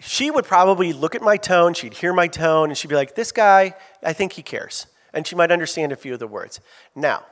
She 0.00 0.32
would 0.32 0.46
probably 0.46 0.92
look 0.92 1.14
at 1.14 1.22
my 1.22 1.36
tone, 1.36 1.74
she'd 1.74 1.94
hear 1.94 2.12
my 2.12 2.26
tone, 2.26 2.70
and 2.70 2.76
she'd 2.76 2.88
be 2.88 2.96
like, 2.96 3.14
This 3.14 3.30
guy, 3.30 3.76
I 4.02 4.14
think 4.14 4.32
he 4.32 4.42
cares. 4.42 4.86
And 5.14 5.24
she 5.24 5.36
might 5.36 5.52
understand 5.52 5.92
a 5.92 5.96
few 5.96 6.12
of 6.12 6.18
the 6.18 6.26
words. 6.26 6.58
Now, 6.96 7.24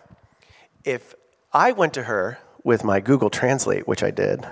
if 0.85 1.17
I 1.53 1.73
went 1.73 1.95
to 1.95 2.05
her 2.05 2.39
with 2.65 2.85
my 2.85 3.01
Google 3.01 3.31
Translate, 3.31 3.87
which 3.87 4.03
I 4.03 4.11
did, 4.11 4.47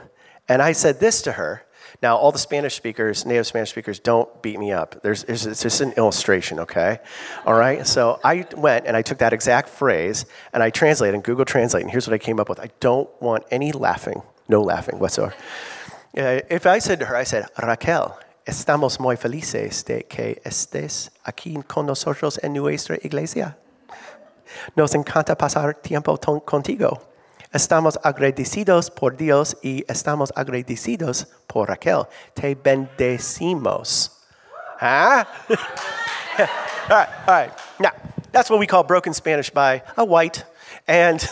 and 0.49 0.63
I 0.63 0.73
said 0.73 1.01
this 1.01 1.23
to 1.23 1.33
her, 1.33 1.67
now, 2.03 2.17
all 2.17 2.31
the 2.31 2.39
Spanish 2.39 2.75
speakers, 2.75 3.25
native 3.25 3.47
Spanish 3.47 3.71
speakers, 3.71 3.99
don't 3.99 4.43
beat 4.43 4.59
me 4.59 4.71
up. 4.73 5.01
There's, 5.03 5.25
it's 5.25 5.63
just 5.63 5.81
an 5.81 5.93
illustration, 5.93 6.59
okay? 6.61 6.99
All 7.47 7.55
right? 7.55 7.87
So 7.87 8.21
I 8.23 8.47
went 8.57 8.87
and 8.87 8.97
I 8.97 9.03
took 9.03 9.19
that 9.19 9.33
exact 9.33 9.69
phrase 9.69 10.27
and 10.53 10.63
I 10.63 10.71
translated 10.71 11.15
in 11.15 11.23
Google 11.23 11.45
Translate, 11.45 11.83
and 11.83 11.91
here's 11.91 12.07
what 12.07 12.15
I 12.15 12.19
came 12.19 12.39
up 12.39 12.49
with. 12.49 12.61
I 12.61 12.71
don't 12.81 13.09
want 13.23 13.45
any 13.51 13.73
laughing, 13.73 14.23
no 14.49 14.63
laughing 14.63 14.99
whatsoever. 14.99 15.35
Uh, 16.17 16.41
if 16.51 16.67
I 16.67 16.79
said 16.81 17.01
to 17.01 17.07
her, 17.07 17.17
I 17.17 17.25
said, 17.25 17.47
Raquel, 17.63 18.19
estamos 18.47 19.01
muy 19.01 19.17
felices 19.17 19.85
de 19.85 20.03
que 20.03 20.41
estés 20.45 21.11
aquí 21.27 21.67
con 21.67 21.87
nosotros 21.87 22.39
en 22.43 22.53
nuestra 22.53 22.99
iglesia. 23.05 23.57
Nos 24.77 24.95
encanta 24.95 25.37
pasar 25.37 25.75
tiempo 25.83 26.17
contigo. 26.17 27.01
Estamos 27.53 27.99
agradecidos 28.03 28.91
por 28.91 29.17
Dios 29.17 29.57
y 29.63 29.85
estamos 29.89 30.33
agradecidos 30.35 31.27
por 31.47 31.69
Raquel. 31.69 32.07
Te 32.35 32.55
bendecimos. 32.55 34.11
Huh? 34.79 35.25
all 36.39 36.47
right, 36.91 37.09
all 37.27 37.35
right. 37.35 37.53
Now, 37.79 37.93
that's 38.33 38.51
what 38.51 38.59
we 38.59 38.67
call 38.67 38.83
broken 38.83 39.15
Spanish 39.15 39.51
by 39.51 39.83
a 39.97 40.05
white. 40.05 40.45
And, 40.87 41.27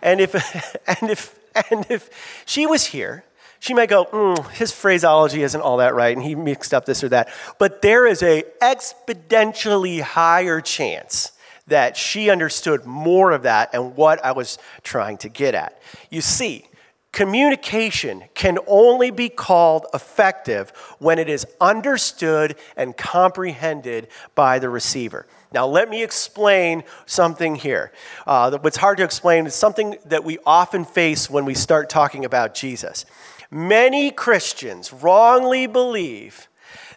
and, 0.00 0.20
if, 0.20 0.34
and, 0.86 1.10
if, 1.10 1.38
and 1.70 1.86
if 1.90 2.08
she 2.46 2.66
was 2.66 2.86
here, 2.86 3.24
she 3.60 3.74
might 3.74 3.88
go, 3.88 4.04
mm, 4.06 4.50
his 4.52 4.72
phraseology 4.72 5.42
isn't 5.42 5.60
all 5.60 5.78
that 5.78 5.94
right, 5.94 6.16
and 6.16 6.24
he 6.24 6.34
mixed 6.36 6.72
up 6.72 6.84
this 6.84 7.02
or 7.02 7.08
that. 7.08 7.28
But 7.58 7.82
there 7.82 8.06
is 8.06 8.22
a 8.22 8.44
exponentially 8.62 10.00
higher 10.00 10.60
chance 10.60 11.32
that 11.68 11.96
she 11.96 12.30
understood 12.30 12.84
more 12.84 13.32
of 13.32 13.42
that 13.42 13.70
and 13.72 13.96
what 13.96 14.24
I 14.24 14.32
was 14.32 14.58
trying 14.82 15.18
to 15.18 15.28
get 15.28 15.54
at. 15.54 15.80
You 16.10 16.20
see, 16.20 16.66
communication 17.12 18.24
can 18.34 18.58
only 18.66 19.10
be 19.10 19.28
called 19.28 19.86
effective 19.94 20.70
when 20.98 21.18
it 21.18 21.28
is 21.28 21.46
understood 21.60 22.56
and 22.76 22.96
comprehended 22.96 24.08
by 24.34 24.58
the 24.58 24.68
receiver. 24.68 25.26
Now, 25.52 25.66
let 25.66 25.88
me 25.88 26.02
explain 26.02 26.84
something 27.06 27.54
here. 27.54 27.90
Uh, 28.26 28.58
what's 28.58 28.76
hard 28.76 28.98
to 28.98 29.04
explain 29.04 29.46
is 29.46 29.54
something 29.54 29.96
that 30.04 30.22
we 30.22 30.38
often 30.44 30.84
face 30.84 31.30
when 31.30 31.46
we 31.46 31.54
start 31.54 31.88
talking 31.88 32.24
about 32.24 32.54
Jesus. 32.54 33.06
Many 33.50 34.10
Christians 34.10 34.92
wrongly 34.92 35.66
believe 35.66 36.48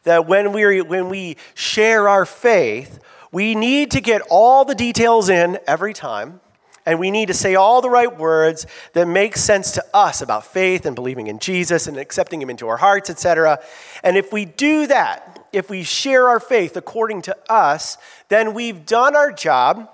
that 0.04 0.28
when 0.28 0.51
we, 0.51 0.82
when 0.82 1.08
we 1.08 1.38
share 1.54 2.10
our 2.10 2.25
faith, 2.25 3.00
we 3.31 3.55
need 3.55 3.91
to 3.91 4.01
get 4.01 4.21
all 4.29 4.65
the 4.65 4.75
details 4.75 5.29
in 5.29 5.59
every 5.65 5.93
time, 5.93 6.41
and 6.85 7.00
we 7.00 7.11
need 7.11 7.27
to 7.27 7.33
say 7.33 7.55
all 7.55 7.81
the 7.81 7.89
right 7.89 8.17
words 8.17 8.65
that 8.93 9.07
make 9.07 9.38
sense 9.38 9.71
to 9.71 9.85
us 9.93 10.21
about 10.21 10.45
faith 10.45 10.85
and 10.85 10.95
believing 10.95 11.27
in 11.27 11.39
Jesus 11.39 11.88
and 11.88 11.97
accepting 11.97 12.41
Him 12.41 12.50
into 12.50 12.67
our 12.67 12.77
hearts, 12.77 13.09
etc. 13.09 13.59
And 14.03 14.17
if 14.17 14.33
we 14.33 14.45
do 14.45 14.88
that, 14.88 15.47
if 15.53 15.69
we 15.69 15.83
share 15.83 16.27
our 16.27 16.39
faith 16.39 16.75
according 16.75 17.21
to 17.23 17.38
us, 17.50 17.97
then 18.29 18.53
we've 18.53 18.85
done 18.85 19.15
our 19.15 19.31
job 19.31 19.89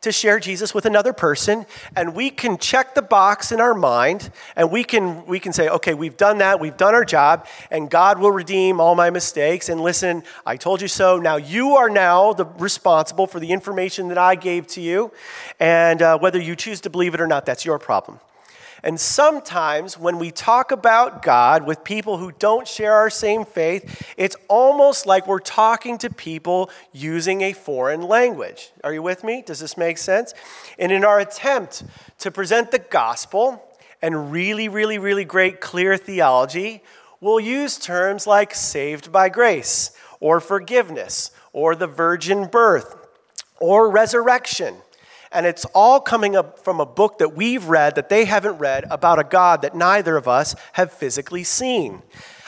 to 0.00 0.12
share 0.12 0.38
Jesus 0.38 0.74
with 0.74 0.86
another 0.86 1.12
person, 1.12 1.66
and 1.96 2.14
we 2.14 2.30
can 2.30 2.58
check 2.58 2.94
the 2.94 3.02
box 3.02 3.52
in 3.52 3.60
our 3.60 3.74
mind, 3.74 4.30
and 4.56 4.70
we 4.70 4.84
can, 4.84 5.24
we 5.26 5.40
can 5.40 5.52
say, 5.52 5.68
okay, 5.68 5.94
we've 5.94 6.16
done 6.16 6.38
that, 6.38 6.60
we've 6.60 6.76
done 6.76 6.94
our 6.94 7.04
job, 7.04 7.46
and 7.70 7.90
God 7.90 8.18
will 8.18 8.32
redeem 8.32 8.80
all 8.80 8.94
my 8.94 9.10
mistakes. 9.10 9.68
And 9.68 9.80
listen, 9.80 10.22
I 10.46 10.56
told 10.56 10.80
you 10.80 10.88
so. 10.88 11.18
Now 11.18 11.36
you 11.36 11.76
are 11.76 11.90
now 11.90 12.32
the 12.32 12.44
responsible 12.44 13.26
for 13.26 13.40
the 13.40 13.50
information 13.50 14.08
that 14.08 14.18
I 14.18 14.34
gave 14.34 14.66
to 14.68 14.80
you, 14.80 15.12
and 15.58 16.02
uh, 16.02 16.18
whether 16.18 16.40
you 16.40 16.56
choose 16.56 16.80
to 16.82 16.90
believe 16.90 17.14
it 17.14 17.20
or 17.20 17.26
not, 17.26 17.46
that's 17.46 17.64
your 17.64 17.78
problem. 17.78 18.20
And 18.82 18.98
sometimes 19.00 19.98
when 19.98 20.18
we 20.18 20.30
talk 20.30 20.70
about 20.70 21.22
God 21.22 21.66
with 21.66 21.82
people 21.82 22.18
who 22.18 22.32
don't 22.32 22.66
share 22.66 22.94
our 22.94 23.10
same 23.10 23.44
faith, 23.44 24.06
it's 24.16 24.36
almost 24.48 25.06
like 25.06 25.26
we're 25.26 25.40
talking 25.40 25.98
to 25.98 26.10
people 26.10 26.70
using 26.92 27.40
a 27.42 27.52
foreign 27.52 28.02
language. 28.02 28.70
Are 28.84 28.92
you 28.92 29.02
with 29.02 29.24
me? 29.24 29.42
Does 29.44 29.58
this 29.58 29.76
make 29.76 29.98
sense? 29.98 30.32
And 30.78 30.92
in 30.92 31.04
our 31.04 31.18
attempt 31.18 31.84
to 32.18 32.30
present 32.30 32.70
the 32.70 32.78
gospel 32.78 33.64
and 34.00 34.30
really, 34.30 34.68
really, 34.68 34.98
really 34.98 35.24
great, 35.24 35.60
clear 35.60 35.96
theology, 35.96 36.82
we'll 37.20 37.40
use 37.40 37.78
terms 37.78 38.26
like 38.26 38.54
saved 38.54 39.10
by 39.10 39.28
grace 39.28 39.90
or 40.20 40.40
forgiveness 40.40 41.32
or 41.52 41.74
the 41.74 41.86
virgin 41.86 42.46
birth 42.46 42.94
or 43.60 43.90
resurrection. 43.90 44.76
And 45.32 45.46
it's 45.46 45.64
all 45.66 46.00
coming 46.00 46.36
up 46.36 46.58
from 46.58 46.80
a 46.80 46.86
book 46.86 47.18
that 47.18 47.34
we've 47.34 47.66
read 47.66 47.94
that 47.96 48.08
they 48.08 48.24
haven't 48.24 48.58
read 48.58 48.84
about 48.90 49.18
a 49.18 49.24
God 49.24 49.62
that 49.62 49.74
neither 49.74 50.16
of 50.16 50.26
us 50.26 50.54
have 50.72 50.92
physically 50.92 51.44
seen. 51.44 52.02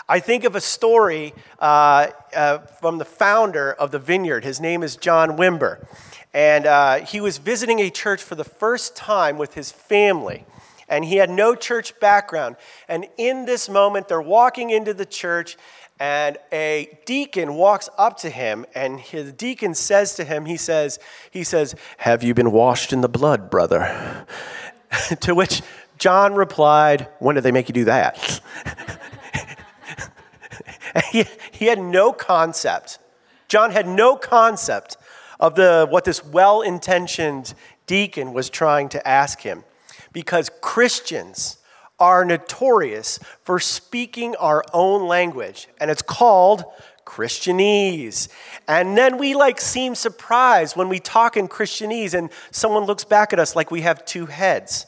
I 0.09 0.19
think 0.19 0.43
of 0.43 0.57
a 0.57 0.61
story 0.61 1.35
uh, 1.61 2.09
uh, 2.35 2.59
from 2.59 2.99
the 2.99 3.05
founder 3.05 3.73
of 3.73 3.93
the 3.93 4.01
vineyard. 4.01 4.45
His 4.45 4.61
name 4.61 4.83
is 4.83 4.97
John 4.97 5.37
Wimber. 5.37 5.87
And 6.35 6.67
uh, 6.67 7.05
he 7.05 7.21
was 7.21 7.39
visiting 7.39 7.79
a 7.81 7.91
church 7.91 8.23
for 8.23 8.35
the 8.35 8.45
first 8.45 8.97
time 8.97 9.39
with 9.39 9.55
his 9.55 9.71
family. 9.71 10.47
And 10.89 11.05
he 11.05 11.17
had 11.17 11.31
no 11.31 11.55
church 11.55 11.99
background. 12.01 12.57
And 12.89 13.07
in 13.17 13.45
this 13.47 13.69
moment, 13.69 14.09
they're 14.09 14.21
walking 14.21 14.71
into 14.71 14.93
the 14.93 15.07
church, 15.07 15.57
and 16.01 16.39
a 16.51 16.99
deacon 17.05 17.55
walks 17.55 17.91
up 17.99 18.17
to 18.17 18.31
him 18.31 18.65
and 18.75 18.99
his 18.99 19.33
deacon 19.35 19.75
says 19.75 20.15
to 20.15 20.25
him 20.25 20.47
he 20.47 20.57
says 20.57 20.99
he 21.31 21.45
says 21.45 21.77
have 21.99 22.25
you 22.25 22.33
been 22.35 22.51
washed 22.51 22.93
in 22.93 23.03
the 23.03 23.09
blood 23.09 23.51
brother? 23.51 24.27
To 25.21 25.37
which 25.37 25.63
john 25.99 26.35
replied 26.35 27.07
when 27.21 27.37
did 27.37 27.45
they 27.45 27.53
make 27.53 27.69
you 27.69 27.75
do 27.75 27.85
that? 27.85 28.41
He, 31.13 31.25
he 31.53 31.67
had 31.67 31.79
no 31.79 32.13
concept. 32.13 32.99
John 33.49 33.71
had 33.71 33.87
no 33.87 34.17
concept 34.17 34.97
of 35.39 35.55
the 35.55 35.87
what 35.89 36.05
this 36.05 36.25
well-intentioned 36.25 37.55
deacon 37.87 38.33
was 38.33 38.51
trying 38.51 38.89
to 38.91 39.09
ask 39.09 39.41
him. 39.41 39.65
Because 40.13 40.51
christians 40.61 41.59
are 42.01 42.25
notorious 42.25 43.21
for 43.43 43.61
speaking 43.61 44.35
our 44.37 44.65
own 44.73 45.07
language, 45.07 45.69
and 45.79 45.91
it's 45.91 46.03
called 46.03 46.65
Christianese. 47.05 48.29
And 48.67 48.97
then 48.97 49.19
we 49.19 49.35
like 49.35 49.61
seem 49.61 49.95
surprised 49.95 50.77
when 50.77 50.89
we 50.89 50.99
talk 51.01 51.37
in 51.37 51.49
Christianese 51.49 52.15
and 52.15 52.31
someone 52.51 52.85
looks 52.85 53.05
back 53.05 53.33
at 53.33 53.39
us 53.39 53.55
like 53.57 53.71
we 53.71 53.83
have 53.83 54.05
two 54.05 54.27
heads. 54.27 54.87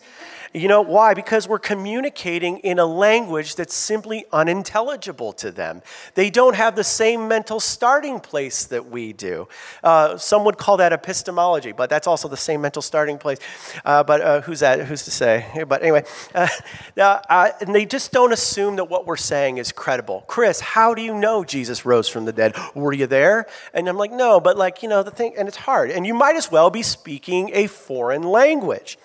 You 0.54 0.68
know 0.68 0.82
why? 0.82 1.14
Because 1.14 1.48
we're 1.48 1.58
communicating 1.58 2.58
in 2.58 2.78
a 2.78 2.84
language 2.84 3.54
that's 3.54 3.74
simply 3.74 4.26
unintelligible 4.32 5.32
to 5.34 5.50
them. 5.50 5.80
They 6.14 6.28
don't 6.28 6.54
have 6.56 6.76
the 6.76 6.84
same 6.84 7.26
mental 7.26 7.58
starting 7.58 8.20
place 8.20 8.64
that 8.66 8.90
we 8.90 9.14
do. 9.14 9.48
Uh, 9.82 10.18
some 10.18 10.44
would 10.44 10.58
call 10.58 10.76
that 10.76 10.92
epistemology, 10.92 11.72
but 11.72 11.88
that's 11.88 12.06
also 12.06 12.28
the 12.28 12.36
same 12.36 12.60
mental 12.60 12.82
starting 12.82 13.16
place. 13.16 13.38
Uh, 13.82 14.02
but 14.04 14.20
uh, 14.20 14.40
who's 14.42 14.60
that? 14.60 14.84
Who's 14.86 15.04
to 15.04 15.10
say? 15.10 15.46
But 15.72 15.82
anyway, 15.82 16.04
uh, 16.34 16.48
uh, 16.98 17.50
and 17.60 17.74
they 17.74 17.86
just 17.86 18.12
don't 18.12 18.32
assume 18.32 18.76
that 18.76 18.84
what 18.84 19.06
we're 19.06 19.16
saying 19.16 19.56
is 19.56 19.72
credible. 19.72 20.24
Chris, 20.26 20.60
how 20.60 20.92
do 20.92 21.00
you 21.00 21.14
know 21.14 21.44
Jesus 21.44 21.86
rose 21.86 22.08
from 22.08 22.26
the 22.26 22.32
dead? 22.32 22.54
Were 22.74 22.92
you 22.92 23.06
there? 23.06 23.46
And 23.72 23.88
I'm 23.88 23.96
like, 23.96 24.12
no, 24.12 24.38
but 24.38 24.58
like, 24.58 24.82
you 24.82 24.88
know, 24.88 25.02
the 25.02 25.10
thing, 25.10 25.34
and 25.38 25.48
it's 25.48 25.56
hard. 25.56 25.90
And 25.90 26.06
you 26.06 26.12
might 26.12 26.36
as 26.36 26.50
well 26.50 26.68
be 26.68 26.82
speaking 26.82 27.52
a 27.54 27.68
foreign 27.68 28.22
language. 28.22 28.98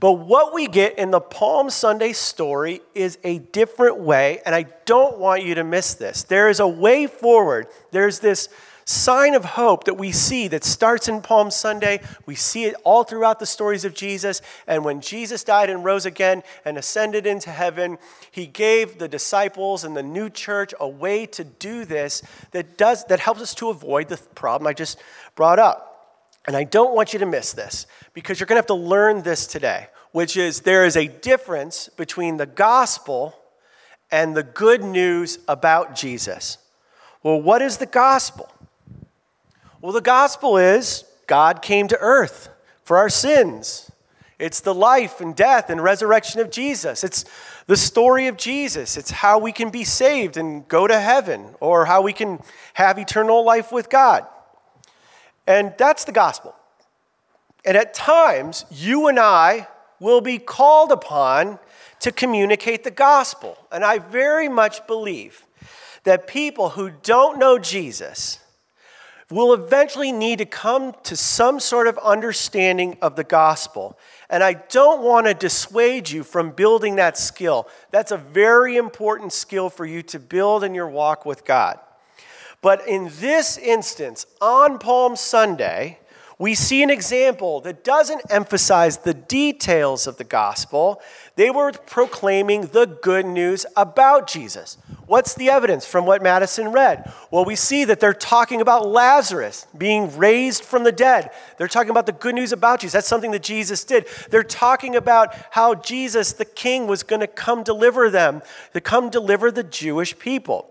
But 0.00 0.12
what 0.12 0.54
we 0.54 0.66
get 0.66 0.98
in 0.98 1.10
the 1.10 1.20
Palm 1.20 1.68
Sunday 1.68 2.14
story 2.14 2.80
is 2.94 3.18
a 3.22 3.38
different 3.38 3.98
way, 3.98 4.40
and 4.46 4.54
I 4.54 4.64
don't 4.86 5.18
want 5.18 5.44
you 5.44 5.54
to 5.56 5.64
miss 5.64 5.92
this. 5.92 6.22
There 6.22 6.48
is 6.48 6.58
a 6.58 6.66
way 6.66 7.06
forward. 7.06 7.66
There's 7.90 8.18
this 8.18 8.48
sign 8.86 9.34
of 9.34 9.44
hope 9.44 9.84
that 9.84 9.98
we 9.98 10.10
see 10.10 10.48
that 10.48 10.64
starts 10.64 11.06
in 11.06 11.20
Palm 11.20 11.50
Sunday. 11.50 12.00
We 12.24 12.34
see 12.34 12.64
it 12.64 12.74
all 12.82 13.04
throughout 13.04 13.38
the 13.38 13.46
stories 13.46 13.84
of 13.84 13.94
Jesus. 13.94 14.40
And 14.66 14.86
when 14.86 15.02
Jesus 15.02 15.44
died 15.44 15.68
and 15.68 15.84
rose 15.84 16.06
again 16.06 16.42
and 16.64 16.78
ascended 16.78 17.26
into 17.26 17.50
heaven, 17.50 17.98
he 18.30 18.46
gave 18.46 18.98
the 18.98 19.06
disciples 19.06 19.84
and 19.84 19.94
the 19.94 20.02
new 20.02 20.30
church 20.30 20.72
a 20.80 20.88
way 20.88 21.26
to 21.26 21.44
do 21.44 21.84
this 21.84 22.22
that 22.52 22.78
does 22.78 23.04
that 23.04 23.20
helps 23.20 23.42
us 23.42 23.54
to 23.56 23.68
avoid 23.68 24.08
the 24.08 24.16
problem 24.34 24.66
I 24.66 24.72
just 24.72 24.98
brought 25.34 25.58
up. 25.58 25.89
And 26.46 26.56
I 26.56 26.64
don't 26.64 26.94
want 26.94 27.12
you 27.12 27.18
to 27.18 27.26
miss 27.26 27.52
this 27.52 27.86
because 28.14 28.40
you're 28.40 28.46
going 28.46 28.56
to 28.56 28.60
have 28.60 28.66
to 28.66 28.74
learn 28.74 29.22
this 29.22 29.46
today, 29.46 29.88
which 30.12 30.36
is 30.36 30.60
there 30.60 30.84
is 30.84 30.96
a 30.96 31.06
difference 31.06 31.88
between 31.96 32.38
the 32.38 32.46
gospel 32.46 33.36
and 34.10 34.36
the 34.36 34.42
good 34.42 34.82
news 34.82 35.38
about 35.46 35.94
Jesus. 35.94 36.58
Well, 37.22 37.40
what 37.40 37.62
is 37.62 37.76
the 37.76 37.86
gospel? 37.86 38.50
Well, 39.80 39.92
the 39.92 40.00
gospel 40.00 40.56
is 40.56 41.04
God 41.26 41.62
came 41.62 41.88
to 41.88 41.98
earth 42.00 42.48
for 42.84 42.96
our 42.96 43.08
sins. 43.08 43.90
It's 44.38 44.60
the 44.60 44.74
life 44.74 45.20
and 45.20 45.36
death 45.36 45.68
and 45.68 45.82
resurrection 45.82 46.40
of 46.40 46.50
Jesus. 46.50 47.04
It's 47.04 47.24
the 47.66 47.76
story 47.76 48.26
of 48.26 48.38
Jesus. 48.38 48.96
It's 48.96 49.10
how 49.10 49.38
we 49.38 49.52
can 49.52 49.70
be 49.70 49.84
saved 49.84 50.38
and 50.38 50.66
go 50.66 50.86
to 50.86 50.98
heaven 50.98 51.54
or 51.60 51.84
how 51.84 52.00
we 52.00 52.14
can 52.14 52.42
have 52.74 52.98
eternal 52.98 53.44
life 53.44 53.70
with 53.70 53.90
God. 53.90 54.26
And 55.50 55.74
that's 55.76 56.04
the 56.04 56.12
gospel. 56.12 56.54
And 57.64 57.76
at 57.76 57.92
times, 57.92 58.64
you 58.70 59.08
and 59.08 59.18
I 59.18 59.66
will 59.98 60.20
be 60.20 60.38
called 60.38 60.92
upon 60.92 61.58
to 61.98 62.12
communicate 62.12 62.84
the 62.84 62.92
gospel. 62.92 63.58
And 63.72 63.84
I 63.84 63.98
very 63.98 64.48
much 64.48 64.86
believe 64.86 65.44
that 66.04 66.28
people 66.28 66.70
who 66.70 66.92
don't 67.02 67.36
know 67.36 67.58
Jesus 67.58 68.38
will 69.28 69.52
eventually 69.52 70.12
need 70.12 70.38
to 70.38 70.46
come 70.46 70.94
to 71.02 71.16
some 71.16 71.58
sort 71.58 71.88
of 71.88 71.98
understanding 71.98 72.96
of 73.02 73.16
the 73.16 73.24
gospel. 73.24 73.98
And 74.28 74.44
I 74.44 74.52
don't 74.52 75.02
want 75.02 75.26
to 75.26 75.34
dissuade 75.34 76.08
you 76.08 76.22
from 76.22 76.52
building 76.52 76.94
that 76.96 77.18
skill. 77.18 77.66
That's 77.90 78.12
a 78.12 78.16
very 78.16 78.76
important 78.76 79.32
skill 79.32 79.68
for 79.68 79.84
you 79.84 80.02
to 80.02 80.20
build 80.20 80.62
in 80.62 80.76
your 80.76 80.88
walk 80.88 81.26
with 81.26 81.44
God. 81.44 81.80
But 82.62 82.86
in 82.86 83.10
this 83.20 83.56
instance, 83.56 84.26
on 84.40 84.78
Palm 84.78 85.16
Sunday, 85.16 85.98
we 86.40 86.54
see 86.54 86.82
an 86.82 86.88
example 86.88 87.60
that 87.60 87.84
doesn't 87.84 88.22
emphasize 88.30 88.96
the 88.96 89.12
details 89.12 90.06
of 90.06 90.16
the 90.16 90.24
gospel. 90.24 91.02
They 91.36 91.50
were 91.50 91.72
proclaiming 91.72 92.62
the 92.62 92.86
good 92.86 93.26
news 93.26 93.66
about 93.76 94.26
Jesus. 94.26 94.78
What's 95.06 95.34
the 95.34 95.50
evidence 95.50 95.84
from 95.84 96.06
what 96.06 96.22
Madison 96.22 96.72
read? 96.72 97.12
Well, 97.30 97.44
we 97.44 97.56
see 97.56 97.84
that 97.84 98.00
they're 98.00 98.14
talking 98.14 98.62
about 98.62 98.86
Lazarus 98.86 99.66
being 99.76 100.16
raised 100.16 100.64
from 100.64 100.84
the 100.84 100.92
dead. 100.92 101.30
They're 101.58 101.68
talking 101.68 101.90
about 101.90 102.06
the 102.06 102.12
good 102.12 102.34
news 102.34 102.52
about 102.52 102.80
Jesus. 102.80 102.94
That's 102.94 103.08
something 103.08 103.32
that 103.32 103.42
Jesus 103.42 103.84
did. 103.84 104.06
They're 104.30 104.42
talking 104.42 104.96
about 104.96 105.34
how 105.50 105.74
Jesus, 105.74 106.32
the 106.32 106.46
king, 106.46 106.86
was 106.86 107.02
going 107.02 107.20
to 107.20 107.26
come 107.26 107.64
deliver 107.64 108.08
them, 108.08 108.40
to 108.72 108.80
come 108.80 109.10
deliver 109.10 109.50
the 109.50 109.64
Jewish 109.64 110.18
people. 110.18 110.70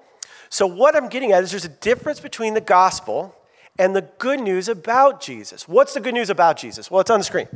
So, 0.50 0.66
what 0.66 0.96
I'm 0.96 1.10
getting 1.10 1.32
at 1.32 1.44
is 1.44 1.52
there's 1.52 1.66
a 1.66 1.70
difference 1.70 2.20
between 2.20 2.54
the 2.54 2.62
gospel 2.62 3.36
and 3.78 3.96
the 3.96 4.02
good 4.02 4.40
news 4.40 4.68
about 4.68 5.22
Jesus. 5.22 5.68
What's 5.68 5.94
the 5.94 6.00
good 6.00 6.14
news 6.14 6.30
about 6.30 6.58
Jesus? 6.58 6.90
Well, 6.90 7.02
it's 7.02 7.10
on 7.10 7.20
the 7.20 7.24
screen. 7.24 7.48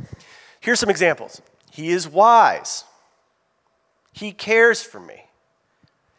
Here's 0.60 0.80
some 0.80 0.90
examples 0.90 1.42
He 1.70 1.90
is 1.90 2.08
wise, 2.08 2.84
He 4.12 4.32
cares 4.32 4.82
for 4.82 5.00
me, 5.00 5.24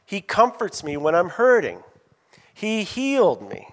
He 0.05 0.21
comforts 0.21 0.83
me 0.83 0.97
when 0.97 1.15
I'm 1.15 1.29
hurting, 1.29 1.79
He 2.53 2.83
healed 2.83 3.49
me. 3.49 3.67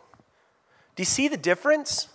Do 0.94 1.00
you 1.00 1.06
see 1.06 1.28
the 1.28 1.36
difference? 1.36 2.08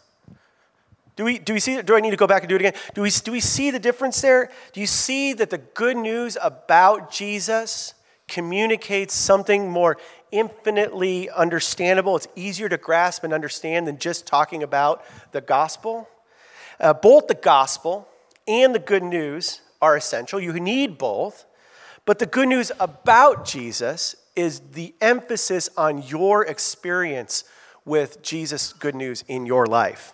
Do 1.15 1.23
we, 1.23 1.39
do 1.39 1.53
we 1.53 1.59
see, 1.59 1.81
do 1.81 1.95
I 1.95 1.99
need 1.99 2.11
to 2.11 2.15
go 2.15 2.27
back 2.27 2.43
and 2.43 2.49
do 2.49 2.55
it 2.55 2.61
again? 2.61 2.75
Do 2.93 3.01
we, 3.01 3.09
do 3.09 3.31
we 3.31 3.39
see 3.39 3.71
the 3.71 3.79
difference 3.79 4.21
there? 4.21 4.51
Do 4.71 4.79
you 4.79 4.85
see 4.85 5.33
that 5.33 5.49
the 5.49 5.57
good 5.57 5.97
news 5.97 6.37
about 6.39 7.11
Jesus 7.11 7.95
communicates 8.27 9.15
something 9.15 9.67
more 9.69 9.97
infinitely 10.31 11.29
understandable. 11.29 12.15
It's 12.15 12.27
easier 12.35 12.69
to 12.69 12.77
grasp 12.77 13.23
and 13.23 13.33
understand 13.33 13.87
than 13.87 13.97
just 13.97 14.25
talking 14.25 14.63
about 14.63 15.03
the 15.31 15.41
gospel. 15.41 16.09
Uh, 16.79 16.93
both 16.93 17.27
the 17.27 17.35
gospel 17.35 18.07
and 18.47 18.73
the 18.73 18.79
good 18.79 19.03
news 19.03 19.61
are 19.81 19.95
essential. 19.95 20.39
You 20.39 20.53
need 20.59 20.97
both. 20.97 21.45
But 22.05 22.19
the 22.19 22.25
good 22.25 22.47
news 22.47 22.71
about 22.79 23.45
Jesus 23.45 24.15
is 24.35 24.61
the 24.71 24.93
emphasis 25.01 25.69
on 25.75 26.03
your 26.03 26.45
experience 26.45 27.43
with 27.83 28.21
Jesus' 28.21 28.73
good 28.73 28.95
news 28.95 29.23
in 29.27 29.45
your 29.45 29.65
life 29.65 30.13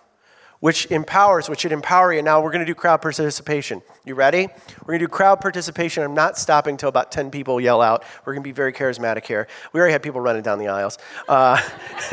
which 0.64 0.90
empowers, 0.90 1.46
which 1.46 1.60
should 1.60 1.72
empower 1.72 2.10
you. 2.10 2.22
Now 2.22 2.42
we're 2.42 2.50
going 2.50 2.64
to 2.64 2.64
do 2.64 2.74
crowd 2.74 3.02
participation. 3.02 3.82
You 4.06 4.14
ready? 4.14 4.48
We're 4.80 4.92
going 4.92 5.00
to 5.00 5.04
do 5.04 5.10
crowd 5.10 5.42
participation. 5.42 6.02
I'm 6.02 6.14
not 6.14 6.38
stopping 6.38 6.72
until 6.72 6.88
about 6.88 7.12
10 7.12 7.30
people 7.30 7.60
yell 7.60 7.82
out. 7.82 8.02
We're 8.24 8.32
going 8.32 8.42
to 8.42 8.48
be 8.48 8.52
very 8.52 8.72
charismatic 8.72 9.26
here. 9.26 9.46
We 9.74 9.80
already 9.80 9.92
had 9.92 10.02
people 10.02 10.22
running 10.22 10.40
down 10.40 10.58
the 10.58 10.68
aisles. 10.68 10.96
Uh, 11.28 11.60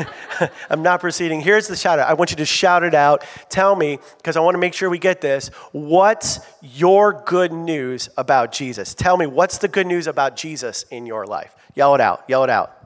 I'm 0.68 0.82
not 0.82 1.00
proceeding. 1.00 1.40
Here's 1.40 1.66
the 1.66 1.76
shout 1.76 1.98
out. 1.98 2.10
I 2.10 2.12
want 2.12 2.30
you 2.30 2.36
to 2.36 2.44
shout 2.44 2.84
it 2.84 2.92
out. 2.92 3.24
Tell 3.48 3.74
me, 3.74 3.98
because 4.18 4.36
I 4.36 4.40
want 4.40 4.54
to 4.54 4.58
make 4.58 4.74
sure 4.74 4.90
we 4.90 4.98
get 4.98 5.22
this, 5.22 5.48
what's 5.72 6.38
your 6.60 7.22
good 7.24 7.54
news 7.54 8.10
about 8.18 8.52
Jesus? 8.52 8.92
Tell 8.92 9.16
me, 9.16 9.24
what's 9.24 9.56
the 9.56 9.68
good 9.68 9.86
news 9.86 10.06
about 10.06 10.36
Jesus 10.36 10.84
in 10.90 11.06
your 11.06 11.24
life? 11.24 11.56
Yell 11.74 11.94
it 11.94 12.02
out. 12.02 12.24
Yell 12.28 12.44
it 12.44 12.50
out. 12.50 12.76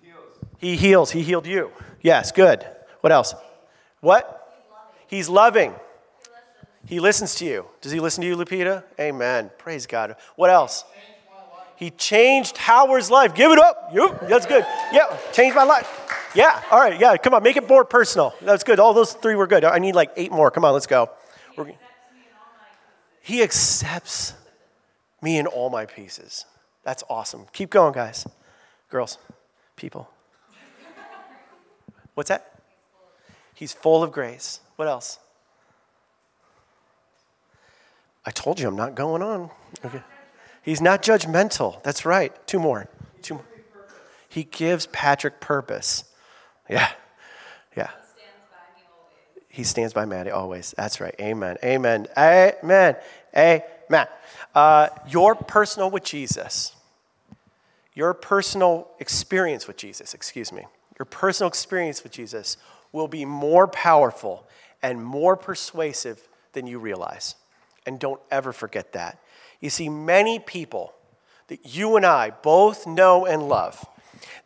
He 0.00 0.06
heals. 0.06 0.30
He 0.60 0.76
heals. 0.76 1.10
He 1.10 1.22
healed 1.24 1.46
you. 1.48 1.72
Yes, 2.00 2.30
good. 2.30 2.64
What 3.00 3.10
else? 3.10 3.34
What? 4.02 4.39
He's 5.10 5.28
loving. 5.28 5.74
He 6.86 7.00
listens 7.00 7.34
to 7.36 7.44
you. 7.44 7.66
Does 7.80 7.90
he 7.90 7.98
listen 7.98 8.22
to 8.22 8.28
you, 8.28 8.36
Lupita? 8.36 8.84
Amen. 8.98 9.50
Praise 9.58 9.86
God. 9.86 10.14
What 10.36 10.50
else? 10.50 10.84
He 11.74 11.90
changed 11.90 12.56
Howard's 12.56 13.10
life. 13.10 13.34
Give 13.34 13.50
it 13.50 13.58
up. 13.58 13.90
Yep, 13.92 14.28
that's 14.28 14.46
good. 14.46 14.64
Yeah, 14.92 15.16
changed 15.32 15.56
my 15.56 15.64
life. 15.64 15.88
Yeah, 16.34 16.62
all 16.70 16.78
right. 16.78 17.00
Yeah, 17.00 17.16
come 17.16 17.34
on, 17.34 17.42
make 17.42 17.56
it 17.56 17.68
more 17.68 17.84
personal. 17.84 18.34
That's 18.40 18.62
good. 18.62 18.78
All 18.78 18.94
those 18.94 19.14
three 19.14 19.34
were 19.34 19.48
good. 19.48 19.64
I 19.64 19.78
need 19.80 19.96
like 19.96 20.12
eight 20.16 20.30
more. 20.30 20.50
Come 20.52 20.64
on, 20.64 20.74
let's 20.74 20.86
go. 20.86 21.10
We're, 21.56 21.72
he 23.20 23.42
accepts 23.42 24.34
me 25.20 25.38
in 25.38 25.46
all 25.46 25.70
my 25.70 25.86
pieces. 25.86 26.44
That's 26.84 27.02
awesome. 27.10 27.46
Keep 27.52 27.70
going, 27.70 27.94
guys. 27.94 28.26
Girls, 28.90 29.18
people. 29.74 30.08
What's 32.14 32.28
that? 32.28 32.60
He's 33.54 33.72
full 33.72 34.02
of 34.02 34.12
grace. 34.12 34.60
What 34.80 34.88
else? 34.88 35.18
I 38.24 38.30
told 38.30 38.58
you 38.58 38.66
I'm 38.66 38.76
not 38.76 38.94
going 38.94 39.20
on. 39.20 39.50
Okay. 39.84 40.00
He's 40.62 40.80
not 40.80 41.02
judgmental. 41.02 41.82
That's 41.82 42.06
right. 42.06 42.32
Two 42.46 42.58
more. 42.58 42.88
Two 43.20 43.34
more. 43.34 43.44
He 44.30 44.44
gives 44.44 44.86
Patrick 44.86 45.38
purpose. 45.38 46.04
Yeah. 46.70 46.88
Yeah. 47.76 47.90
He 49.50 49.64
stands 49.64 49.92
by 49.92 50.06
Maddie 50.06 50.30
always. 50.30 50.72
That's 50.78 50.98
right. 50.98 51.14
Amen. 51.20 51.58
Amen. 51.62 52.06
Amen. 52.16 52.96
Amen. 53.36 54.06
Uh, 54.54 54.88
your 55.06 55.34
personal 55.34 55.90
with 55.90 56.04
Jesus, 56.04 56.74
your 57.92 58.14
personal 58.14 58.88
experience 58.98 59.66
with 59.66 59.76
Jesus, 59.76 60.14
excuse 60.14 60.50
me, 60.50 60.64
your 60.98 61.04
personal 61.04 61.48
experience 61.48 62.02
with 62.02 62.12
Jesus 62.12 62.56
will 62.92 63.08
be 63.08 63.26
more 63.26 63.68
powerful 63.68 64.46
and 64.82 65.04
more 65.04 65.36
persuasive 65.36 66.28
than 66.52 66.66
you 66.66 66.78
realize. 66.78 67.34
And 67.86 67.98
don't 67.98 68.20
ever 68.30 68.52
forget 68.52 68.92
that. 68.92 69.18
You 69.60 69.70
see, 69.70 69.88
many 69.88 70.38
people 70.38 70.94
that 71.48 71.74
you 71.74 71.96
and 71.96 72.06
I 72.06 72.30
both 72.30 72.86
know 72.86 73.26
and 73.26 73.48
love, 73.48 73.84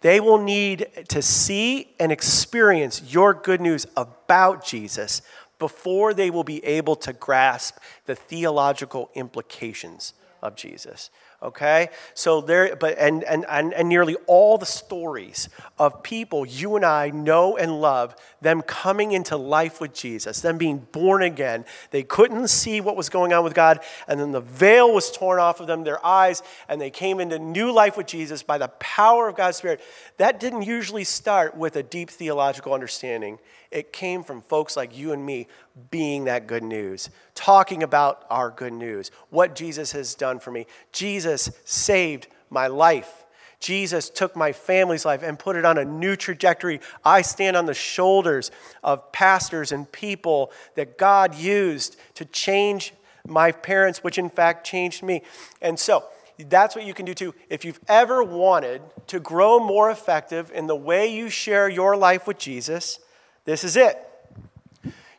they 0.01 0.21
will 0.21 0.39
need 0.39 0.89
to 1.09 1.23
see 1.23 1.95
and 1.99 2.11
experience 2.13 3.03
your 3.13 3.35
good 3.35 3.61
news 3.61 3.87
about 3.97 4.65
Jesus 4.65 5.23
before 5.59 6.15
they 6.15 6.31
will 6.31 6.45
be 6.45 6.65
able 6.65 6.97
to 6.97 7.13
grasp 7.13 7.79
the 8.07 8.15
theological 8.15 9.11
implications 9.15 10.15
of 10.43 10.57
Jesus 10.57 11.11
okay? 11.43 11.89
So 12.15 12.41
there 12.41 12.77
but 12.77 12.99
and, 12.99 13.23
and 13.25 13.45
and 13.49 13.73
and 13.75 13.89
nearly 13.89 14.17
all 14.27 14.59
the 14.59 14.67
stories 14.67 15.49
of 15.79 16.03
people 16.03 16.47
you 16.47 16.77
and 16.77 16.85
i 16.85 17.11
know 17.11 17.57
and 17.57 17.81
love 17.81 18.15
them 18.41 18.63
coming 18.63 19.13
into 19.13 19.37
life 19.37 19.81
with 19.81 19.93
jesus 19.93 20.41
them 20.41 20.59
being 20.59 20.79
born 20.93 21.23
again. 21.23 21.65
They 21.91 22.03
couldn't 22.03 22.49
see 22.49 22.81
what 22.81 22.97
was 22.97 23.09
going 23.09 23.33
on 23.33 23.45
with 23.45 23.55
god 23.55 23.81
and 24.09 24.19
then 24.19 24.33
the 24.33 24.41
veil 24.41 24.93
was 24.93 25.11
torn 25.11 25.39
off 25.39 25.61
of 25.61 25.67
them 25.67 25.85
their 25.85 26.05
eyes 26.05 26.43
and 26.69 26.81
they 26.81 26.91
came 26.91 27.21
into 27.21 27.39
new 27.39 27.73
life 27.73 27.97
with 27.97 28.07
jesus 28.07 28.43
by 28.43 28.59
the 28.59 28.69
power 28.69 29.29
of 29.29 29.37
god's 29.37 29.57
spirit. 29.57 29.81
That 30.17 30.41
didn't 30.41 30.63
usually 30.63 31.05
start 31.05 31.57
with 31.57 31.77
a 31.77 31.83
deep 31.83 32.11
theological 32.11 32.73
understanding. 32.73 33.39
It 33.75 33.93
came 33.93 34.23
from 34.23 34.41
folks 34.41 34.77
like 34.77 34.97
you 34.97 35.13
and 35.13 35.27
me 35.27 35.49
being 35.91 36.25
that 36.25 36.47
good 36.47 36.63
news, 36.63 37.11
talking 37.35 37.83
about 37.83 38.25
our 38.31 38.49
good 38.51 38.73
news, 38.73 39.11
what 39.31 39.57
Jesus 39.57 39.91
has 39.91 40.15
done 40.15 40.39
for 40.39 40.53
me. 40.53 40.67
Jesus 40.93 41.24
saved 41.65 42.29
my 42.51 42.67
life. 42.67 43.25
Jesus 43.61 44.11
took 44.11 44.37
my 44.37 44.53
family's 44.53 45.07
life 45.07 45.23
and 45.23 45.39
put 45.39 45.57
it 45.57 45.65
on 45.65 45.79
a 45.79 45.85
new 45.85 46.17
trajectory. 46.17 46.81
I 47.05 47.23
stand 47.23 47.57
on 47.57 47.65
the 47.65 47.75
shoulders 47.75 48.51
of 48.83 49.11
pastors 49.11 49.73
and 49.73 49.91
people 49.91 50.53
that 50.75 50.99
God 50.99 51.35
used 51.35 51.97
to 52.15 52.27
change 52.27 52.93
my 53.27 53.53
parents, 53.53 54.05
which 54.05 54.19
in 54.19 54.29
fact 54.29 54.67
changed 54.67 55.03
me. 55.03 55.23
And 55.63 55.79
so, 55.79 56.05
that's 56.39 56.75
what 56.75 56.85
you 56.85 56.93
can 56.95 57.07
do 57.07 57.15
too. 57.15 57.35
If 57.49 57.65
you've 57.65 57.81
ever 57.89 58.23
wanted 58.23 58.83
to 59.07 59.21
grow 59.21 59.61
more 59.61 59.91
effective 59.91 60.51
in 60.53 60.67
the 60.67 60.77
way 60.77 61.07
you 61.07 61.31
share 61.31 61.69
your 61.69 61.97
life 61.97 62.27
with 62.27 62.39
Jesus, 62.39 62.99
this 63.45 63.65
is 63.65 63.77
it. 63.77 63.97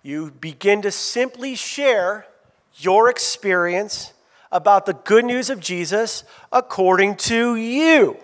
You 0.04 0.32
begin 0.32 0.82
to 0.84 0.91
simply 0.91 1.56
share 1.56 2.28
your 2.76 3.10
experience 3.10 4.13
about 4.56 4.86
the 4.86 4.94
good 4.94 5.26
news 5.26 5.50
of 5.50 5.60
Jesus 5.60 6.24
according 6.50 7.18
to 7.18 7.58
you, 7.58 8.15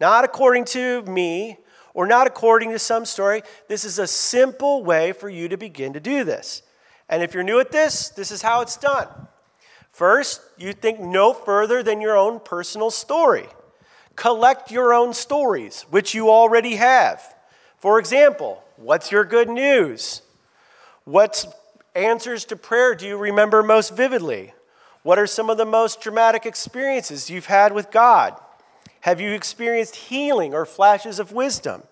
not 0.00 0.24
according 0.24 0.64
to 0.64 1.02
me 1.02 1.56
or 1.92 2.06
not 2.06 2.28
according 2.28 2.70
to 2.70 2.78
some 2.78 3.04
story. 3.04 3.42
This 3.66 3.84
is 3.84 3.98
a 3.98 4.06
simple 4.06 4.84
way 4.84 5.10
for 5.10 5.28
you 5.28 5.48
to 5.48 5.56
begin 5.56 5.92
to 5.94 6.00
do 6.00 6.22
this. 6.22 6.62
And 7.08 7.20
if 7.20 7.34
you're 7.34 7.42
new 7.42 7.58
at 7.58 7.72
this, 7.72 8.10
this 8.10 8.30
is 8.30 8.42
how 8.42 8.60
it's 8.60 8.76
done. 8.76 9.08
First, 9.90 10.40
you 10.56 10.72
think 10.72 11.00
no 11.00 11.32
further 11.32 11.82
than 11.82 12.00
your 12.00 12.16
own 12.16 12.38
personal 12.38 12.92
story. 12.92 13.48
Collect 14.14 14.70
your 14.70 14.94
own 14.94 15.14
stories, 15.14 15.84
which 15.90 16.14
you 16.14 16.30
already 16.30 16.76
have. 16.76 17.20
For 17.78 17.98
example, 17.98 18.62
what's 18.76 19.10
your 19.10 19.24
good 19.24 19.48
news? 19.48 20.22
What 21.04 21.44
answers 21.96 22.44
to 22.46 22.56
prayer 22.56 22.94
do 22.94 23.06
you 23.08 23.16
remember 23.16 23.64
most 23.64 23.96
vividly? 23.96 24.52
What 25.06 25.20
are 25.20 25.26
some 25.28 25.50
of 25.50 25.56
the 25.56 25.64
most 25.64 26.00
dramatic 26.00 26.46
experiences 26.46 27.30
you've 27.30 27.46
had 27.46 27.72
with 27.72 27.92
God? 27.92 28.36
Have 29.02 29.20
you 29.20 29.30
experienced 29.30 29.94
healing 29.94 30.52
or 30.52 30.66
flashes 30.66 31.20
of 31.20 31.30
wisdom? 31.30 31.84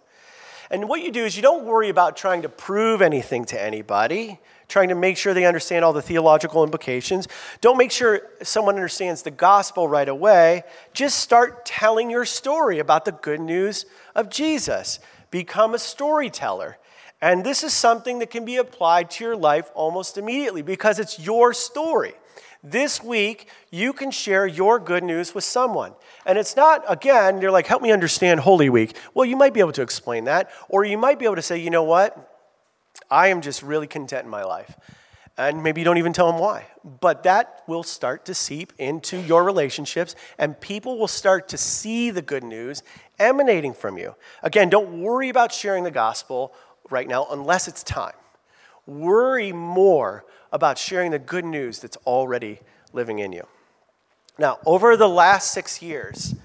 And 0.68 0.88
what 0.88 1.00
you 1.00 1.12
do 1.12 1.24
is 1.24 1.36
you 1.36 1.42
don't 1.42 1.64
worry 1.64 1.90
about 1.90 2.16
trying 2.16 2.42
to 2.42 2.48
prove 2.48 3.00
anything 3.00 3.44
to 3.44 3.62
anybody, 3.62 4.40
trying 4.66 4.88
to 4.88 4.96
make 4.96 5.16
sure 5.16 5.32
they 5.32 5.46
understand 5.46 5.84
all 5.84 5.92
the 5.92 6.02
theological 6.02 6.64
implications. 6.64 7.28
Don't 7.60 7.78
make 7.78 7.92
sure 7.92 8.22
someone 8.42 8.74
understands 8.74 9.22
the 9.22 9.30
gospel 9.30 9.86
right 9.86 10.08
away. 10.08 10.64
Just 10.92 11.20
start 11.20 11.64
telling 11.64 12.10
your 12.10 12.24
story 12.24 12.80
about 12.80 13.04
the 13.04 13.12
good 13.12 13.40
news 13.40 13.86
of 14.16 14.28
Jesus. 14.28 14.98
Become 15.30 15.72
a 15.72 15.78
storyteller. 15.78 16.78
And 17.22 17.44
this 17.44 17.62
is 17.62 17.72
something 17.72 18.18
that 18.18 18.30
can 18.30 18.44
be 18.44 18.56
applied 18.56 19.08
to 19.12 19.24
your 19.24 19.36
life 19.36 19.70
almost 19.74 20.18
immediately 20.18 20.62
because 20.62 20.98
it's 20.98 21.16
your 21.16 21.54
story. 21.54 22.14
This 22.66 23.04
week, 23.04 23.50
you 23.70 23.92
can 23.92 24.10
share 24.10 24.46
your 24.46 24.80
good 24.80 25.04
news 25.04 25.34
with 25.34 25.44
someone. 25.44 25.92
And 26.24 26.38
it's 26.38 26.56
not, 26.56 26.82
again, 26.88 27.42
you're 27.42 27.50
like, 27.50 27.66
help 27.66 27.82
me 27.82 27.92
understand 27.92 28.40
Holy 28.40 28.70
Week. 28.70 28.96
Well, 29.12 29.26
you 29.26 29.36
might 29.36 29.52
be 29.52 29.60
able 29.60 29.72
to 29.72 29.82
explain 29.82 30.24
that. 30.24 30.50
Or 30.70 30.82
you 30.82 30.96
might 30.96 31.18
be 31.18 31.26
able 31.26 31.36
to 31.36 31.42
say, 31.42 31.58
you 31.58 31.68
know 31.68 31.82
what? 31.82 32.40
I 33.10 33.28
am 33.28 33.42
just 33.42 33.62
really 33.62 33.86
content 33.86 34.24
in 34.24 34.30
my 34.30 34.44
life. 34.44 34.74
And 35.36 35.62
maybe 35.62 35.82
you 35.82 35.84
don't 35.84 35.98
even 35.98 36.14
tell 36.14 36.30
them 36.32 36.40
why. 36.40 36.64
But 37.00 37.24
that 37.24 37.64
will 37.66 37.82
start 37.82 38.24
to 38.26 38.34
seep 38.34 38.72
into 38.78 39.20
your 39.20 39.44
relationships, 39.44 40.14
and 40.38 40.58
people 40.58 40.96
will 40.98 41.08
start 41.08 41.48
to 41.48 41.58
see 41.58 42.10
the 42.10 42.22
good 42.22 42.44
news 42.44 42.82
emanating 43.18 43.74
from 43.74 43.98
you. 43.98 44.14
Again, 44.42 44.70
don't 44.70 45.02
worry 45.02 45.28
about 45.28 45.52
sharing 45.52 45.84
the 45.84 45.90
gospel 45.90 46.54
right 46.88 47.06
now 47.06 47.26
unless 47.30 47.68
it's 47.68 47.82
time. 47.82 48.14
Worry 48.86 49.52
more 49.52 50.24
about 50.54 50.78
sharing 50.78 51.10
the 51.10 51.18
good 51.18 51.44
news 51.44 51.80
that's 51.80 51.96
already 52.06 52.60
living 52.92 53.18
in 53.18 53.32
you. 53.32 53.44
Now, 54.38 54.60
over 54.64 54.96
the 54.96 55.08
last 55.08 55.50
six 55.52 55.82
years, 55.82 56.36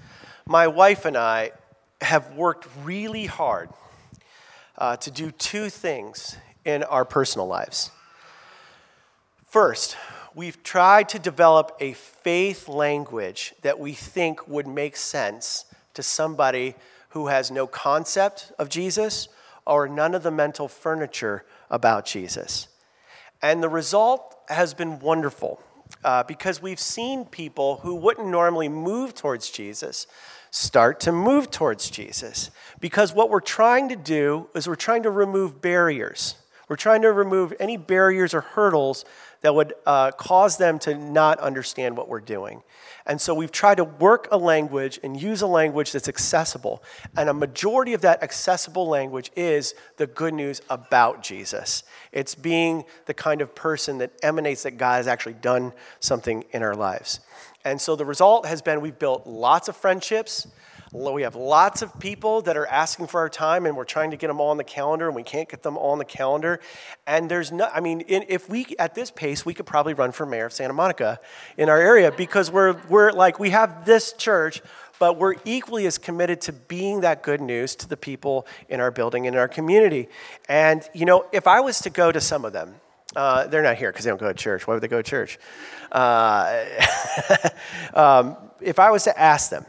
my 0.46 0.66
wife 0.66 1.04
and 1.04 1.16
I 1.16 1.52
have 2.00 2.34
worked 2.34 2.66
really 2.82 3.26
hard 3.26 3.70
uh, 4.76 4.96
to 4.96 5.12
do 5.12 5.30
two 5.30 5.70
things 5.70 6.36
in 6.64 6.82
our 6.82 7.04
personal 7.04 7.46
lives. 7.46 7.92
First, 9.48 9.96
we've 10.34 10.60
tried 10.64 11.08
to 11.10 11.20
develop 11.20 11.76
a 11.78 11.92
faith 11.92 12.66
language 12.68 13.54
that 13.62 13.78
we 13.78 13.92
think 13.92 14.48
would 14.48 14.66
make 14.66 14.96
sense 14.96 15.66
to 15.94 16.02
somebody 16.02 16.74
who 17.10 17.28
has 17.28 17.50
no 17.52 17.68
concept 17.68 18.50
of 18.58 18.68
Jesus 18.68 19.28
or 19.64 19.86
none 19.86 20.16
of 20.16 20.24
the 20.24 20.30
mental 20.32 20.66
furniture 20.66 21.44
about 21.70 22.06
Jesus. 22.06 22.66
And 23.42 23.62
the 23.62 23.68
result 23.68 24.36
has 24.48 24.74
been 24.74 24.98
wonderful 24.98 25.62
uh, 26.04 26.22
because 26.24 26.60
we've 26.60 26.80
seen 26.80 27.24
people 27.24 27.78
who 27.78 27.94
wouldn't 27.94 28.28
normally 28.28 28.68
move 28.68 29.14
towards 29.14 29.50
Jesus 29.50 30.06
start 30.50 31.00
to 31.00 31.12
move 31.12 31.50
towards 31.50 31.90
Jesus. 31.90 32.50
Because 32.80 33.12
what 33.12 33.30
we're 33.30 33.40
trying 33.40 33.88
to 33.88 33.96
do 33.96 34.48
is 34.54 34.68
we're 34.68 34.74
trying 34.74 35.04
to 35.04 35.10
remove 35.10 35.60
barriers. 35.60 36.34
We're 36.68 36.76
trying 36.76 37.02
to 37.02 37.12
remove 37.12 37.52
any 37.58 37.76
barriers 37.76 38.34
or 38.34 38.42
hurdles 38.42 39.04
that 39.42 39.54
would 39.54 39.74
uh, 39.86 40.10
cause 40.12 40.56
them 40.58 40.78
to 40.80 40.94
not 40.94 41.38
understand 41.40 41.96
what 41.96 42.08
we're 42.08 42.20
doing. 42.20 42.62
And 43.06 43.20
so 43.20 43.34
we've 43.34 43.50
tried 43.50 43.76
to 43.76 43.84
work 43.84 44.28
a 44.30 44.36
language 44.36 45.00
and 45.02 45.20
use 45.20 45.42
a 45.42 45.46
language 45.46 45.92
that's 45.92 46.08
accessible. 46.08 46.82
And 47.16 47.28
a 47.28 47.34
majority 47.34 47.94
of 47.94 48.02
that 48.02 48.22
accessible 48.22 48.88
language 48.88 49.30
is 49.34 49.74
the 49.96 50.06
good 50.06 50.34
news 50.34 50.60
about 50.68 51.22
Jesus. 51.22 51.82
It's 52.12 52.34
being 52.34 52.84
the 53.06 53.14
kind 53.14 53.40
of 53.40 53.54
person 53.54 53.98
that 53.98 54.12
emanates 54.22 54.62
that 54.64 54.72
God 54.72 54.96
has 54.96 55.08
actually 55.08 55.34
done 55.34 55.72
something 55.98 56.44
in 56.52 56.62
our 56.62 56.74
lives. 56.74 57.20
And 57.64 57.80
so 57.80 57.96
the 57.96 58.04
result 58.04 58.46
has 58.46 58.62
been 58.62 58.80
we've 58.80 58.98
built 58.98 59.26
lots 59.26 59.68
of 59.68 59.76
friendships. 59.76 60.46
We 60.92 61.22
have 61.22 61.36
lots 61.36 61.82
of 61.82 61.96
people 62.00 62.42
that 62.42 62.56
are 62.56 62.66
asking 62.66 63.06
for 63.06 63.20
our 63.20 63.28
time, 63.28 63.64
and 63.64 63.76
we're 63.76 63.84
trying 63.84 64.10
to 64.10 64.16
get 64.16 64.26
them 64.26 64.40
all 64.40 64.50
on 64.50 64.56
the 64.56 64.64
calendar, 64.64 65.06
and 65.06 65.14
we 65.14 65.22
can't 65.22 65.48
get 65.48 65.62
them 65.62 65.78
all 65.78 65.92
on 65.92 65.98
the 65.98 66.04
calendar. 66.04 66.58
And 67.06 67.30
there's 67.30 67.52
no, 67.52 67.68
I 67.72 67.78
mean, 67.78 68.00
in, 68.00 68.24
if 68.28 68.48
we, 68.48 68.66
at 68.76 68.96
this 68.96 69.12
pace, 69.12 69.46
we 69.46 69.54
could 69.54 69.66
probably 69.66 69.94
run 69.94 70.10
for 70.10 70.26
mayor 70.26 70.46
of 70.46 70.52
Santa 70.52 70.72
Monica 70.72 71.20
in 71.56 71.68
our 71.68 71.80
area 71.80 72.10
because 72.10 72.50
we're, 72.50 72.76
we're 72.88 73.12
like, 73.12 73.38
we 73.38 73.50
have 73.50 73.84
this 73.84 74.12
church, 74.14 74.62
but 74.98 75.16
we're 75.16 75.36
equally 75.44 75.86
as 75.86 75.96
committed 75.96 76.40
to 76.42 76.52
being 76.52 77.02
that 77.02 77.22
good 77.22 77.40
news 77.40 77.76
to 77.76 77.88
the 77.88 77.96
people 77.96 78.48
in 78.68 78.80
our 78.80 78.90
building 78.90 79.28
and 79.28 79.36
in 79.36 79.40
our 79.40 79.48
community. 79.48 80.08
And, 80.48 80.82
you 80.92 81.04
know, 81.04 81.24
if 81.30 81.46
I 81.46 81.60
was 81.60 81.78
to 81.82 81.90
go 81.90 82.10
to 82.10 82.20
some 82.20 82.44
of 82.44 82.52
them, 82.52 82.74
uh, 83.14 83.46
they're 83.46 83.62
not 83.62 83.76
here 83.76 83.92
because 83.92 84.04
they 84.04 84.10
don't 84.10 84.20
go 84.20 84.26
to 84.26 84.34
church. 84.34 84.66
Why 84.66 84.74
would 84.74 84.82
they 84.82 84.88
go 84.88 85.00
to 85.00 85.08
church? 85.08 85.38
Uh, 85.92 86.64
um, 87.94 88.36
if 88.60 88.80
I 88.80 88.90
was 88.90 89.04
to 89.04 89.16
ask 89.18 89.50
them, 89.50 89.64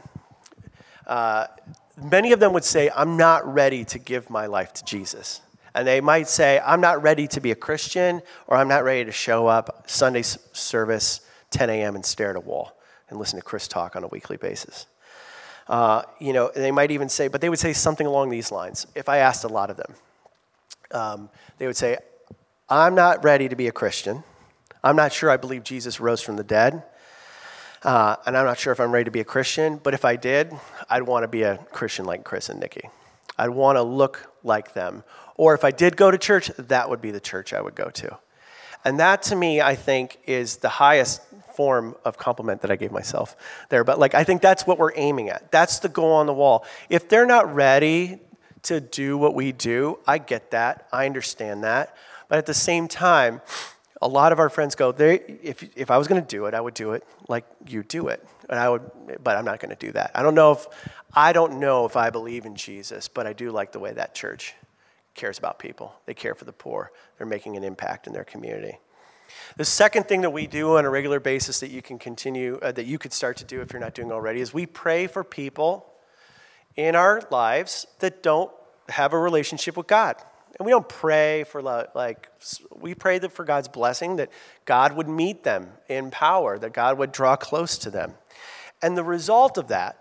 many 2.02 2.32
of 2.32 2.39
them 2.39 2.54
would 2.54 2.63
say, 2.63 2.89
I'm 2.95 3.17
not 3.17 3.52
ready 3.52 3.86
to 3.86 4.00
give 4.00 4.30
my 4.30 4.45
life 4.45 4.74
to 4.74 4.86
Jesus. 4.86 5.41
And 5.74 5.88
they 5.88 6.02
might 6.02 6.28
say, 6.28 6.60
I'm 6.65 6.82
not 6.82 7.02
ready 7.02 7.28
to 7.30 7.41
be 7.41 7.52
a 7.52 7.56
Christian, 7.56 8.21
or 8.47 8.58
I'm 8.58 8.67
not 8.67 8.84
ready 8.84 9.06
to 9.06 9.12
show 9.12 9.47
up 9.47 9.89
Sunday 9.89 10.21
service, 10.21 11.21
10 11.52 11.69
a.m., 11.69 11.95
and 11.95 12.06
stare 12.06 12.32
at 12.32 12.36
a 12.36 12.41
wall 12.41 12.78
and 13.10 13.19
listen 13.19 13.39
to 13.39 13.45
Chris 13.45 13.67
talk 13.67 13.95
on 13.95 14.04
a 14.04 14.08
weekly 14.08 14.38
basis. 14.38 14.88
Uh, 15.67 16.02
you 16.19 16.34
know, 16.34 16.52
they 16.54 16.71
might 16.71 16.91
even 16.91 17.08
say, 17.08 17.28
but 17.28 17.39
they 17.39 17.50
would 17.50 17.60
say 17.60 17.71
something 17.71 18.08
along 18.08 18.30
these 18.30 18.52
lines. 18.52 18.88
If 18.95 19.08
I 19.08 19.17
asked 19.19 19.43
a 19.43 19.47
lot 19.47 19.69
of 19.69 19.78
them, 19.78 19.93
um, 20.91 21.30
they 21.58 21.67
would 21.67 21.78
say, 21.78 21.97
I'm 22.69 22.95
not 22.95 23.24
ready 23.24 23.47
to 23.47 23.56
be 23.56 23.67
a 23.67 23.71
Christian. 23.71 24.24
I'm 24.84 24.95
not 24.95 25.13
sure 25.13 25.30
I 25.30 25.38
believe 25.38 25.63
Jesus 25.63 26.00
rose 26.00 26.21
from 26.21 26.36
the 26.36 26.43
dead. 26.43 26.84
Uh, 27.84 28.15
and 28.26 28.38
I'm 28.38 28.46
not 28.46 28.60
sure 28.60 28.72
if 28.72 28.80
I'm 28.80 28.91
ready 28.91 29.06
to 29.06 29.12
be 29.12 29.22
a 29.22 29.26
Christian, 29.26 29.78
but 29.82 29.94
if 29.94 30.06
I 30.06 30.15
did, 30.15 30.54
I'd 30.89 31.04
want 31.04 31.24
to 31.24 31.28
be 31.28 31.44
a 31.44 31.58
Christian 31.72 32.06
like 32.06 32.24
Chris 32.24 32.50
and 32.50 32.60
Nikki. 32.60 32.89
I'd 33.38 33.50
want 33.50 33.78
to 33.78 33.82
look 33.82 34.32
like 34.44 34.74
them. 34.74 35.04
Or 35.36 35.56
if 35.56 35.63
I 35.63 35.72
did 35.72 35.98
go 35.98 36.12
to 36.12 36.17
church, 36.17 36.52
that 36.58 36.89
would 36.89 37.02
be 37.02 37.10
the 37.10 37.20
church 37.20 37.54
I 37.54 37.62
would 37.62 37.74
go 37.74 37.89
to. 37.89 38.20
And 38.86 39.00
that 39.00 39.24
to 39.24 39.36
me, 39.36 39.62
I 39.62 39.76
think, 39.76 40.20
is 40.26 40.58
the 40.58 40.70
highest 40.70 41.22
form 41.56 41.96
of 42.06 42.17
compliment 42.17 42.62
that 42.62 42.72
I 42.72 42.76
gave 42.76 42.91
myself 42.91 43.36
there. 43.70 43.84
But 43.84 44.00
like, 44.00 44.15
I 44.15 44.24
think 44.24 44.41
that's 44.41 44.65
what 44.65 44.78
we're 44.78 44.96
aiming 44.96 45.30
at. 45.30 45.52
That's 45.52 45.80
the 45.80 45.89
goal 45.89 46.13
on 46.13 46.26
the 46.26 46.34
wall. 46.34 46.65
If 46.89 47.10
they're 47.10 47.26
not 47.26 47.54
ready 47.54 48.20
to 48.63 48.80
do 48.80 49.17
what 49.17 49.34
we 49.34 49.52
do, 49.52 50.00
I 50.08 50.17
get 50.17 50.52
that. 50.52 50.88
I 50.91 51.06
understand 51.06 51.63
that. 51.63 51.96
But 52.30 52.38
at 52.38 52.46
the 52.46 52.54
same 52.54 52.88
time, 52.88 53.41
a 54.01 54.07
lot 54.07 54.31
of 54.31 54.39
our 54.39 54.49
friends 54.49 54.75
go, 54.75 54.89
if, 54.97 55.63
if 55.77 55.91
I 55.91 55.97
was 55.97 56.07
going 56.07 56.21
to 56.21 56.27
do 56.27 56.45
it, 56.45 56.53
I 56.53 56.61
would 56.61 56.73
do 56.73 56.93
it 56.93 57.05
like 57.27 57.45
you 57.67 57.83
do 57.83 58.07
it. 58.07 58.25
And 58.49 58.59
I 58.59 58.69
would, 58.69 58.81
but 59.23 59.37
I'm 59.37 59.45
not 59.45 59.59
going 59.59 59.69
to 59.69 59.85
do 59.85 59.91
that. 59.91 60.11
I 60.15 60.23
don't 60.23 60.35
know 60.35 60.53
if, 60.53 60.65
I 61.13 61.33
don't 61.33 61.59
know 61.59 61.85
if 61.85 61.95
I 61.95 62.09
believe 62.09 62.45
in 62.45 62.55
Jesus, 62.55 63.07
but 63.07 63.27
I 63.27 63.33
do 63.33 63.51
like 63.51 63.71
the 63.71 63.79
way 63.79 63.93
that 63.93 64.15
church 64.15 64.55
cares 65.13 65.37
about 65.37 65.59
people. 65.59 65.93
They 66.05 66.13
care 66.13 66.35
for 66.35 66.45
the 66.45 66.53
poor. 66.53 66.91
They're 67.17 67.27
making 67.27 67.57
an 67.57 67.63
impact 67.63 68.07
in 68.07 68.13
their 68.13 68.23
community. 68.23 68.79
The 69.55 69.65
second 69.65 70.07
thing 70.07 70.21
that 70.21 70.31
we 70.31 70.47
do 70.47 70.77
on 70.77 70.85
a 70.85 70.89
regular 70.89 71.19
basis 71.19 71.59
that 71.59 71.69
you 71.69 71.81
can 71.81 71.99
continue, 71.99 72.59
uh, 72.61 72.71
that 72.71 72.85
you 72.85 72.97
could 72.97 73.13
start 73.13 73.37
to 73.37 73.45
do 73.45 73.61
if 73.61 73.71
you're 73.71 73.81
not 73.81 73.93
doing 73.93 74.11
already, 74.11 74.41
is 74.41 74.53
we 74.53 74.65
pray 74.65 75.07
for 75.07 75.23
people 75.23 75.85
in 76.75 76.95
our 76.95 77.21
lives 77.31 77.85
that 77.99 78.23
don't 78.23 78.51
have 78.89 79.13
a 79.13 79.19
relationship 79.19 79.77
with 79.77 79.87
God. 79.87 80.15
And 80.62 80.65
we 80.67 80.74
don't 80.74 80.88
pray 80.88 81.43
for 81.43 81.60
like, 81.60 82.30
we 82.69 82.93
pray 82.93 83.17
that 83.17 83.32
for 83.32 83.43
God's 83.43 83.67
blessing, 83.67 84.17
that 84.17 84.30
God 84.65 84.95
would 84.95 85.10
meet 85.10 85.41
them 85.43 85.69
in 85.89 86.12
power, 86.12 86.60
that 86.60 86.71
God 86.71 87.00
would 87.00 87.12
draw 87.12 87.36
close 87.36 87.80
to 87.80 87.89
them. 87.89 88.13
And 88.80 88.95
the 88.95 89.04
result 89.04 89.58
of 89.58 89.69
that, 89.69 89.97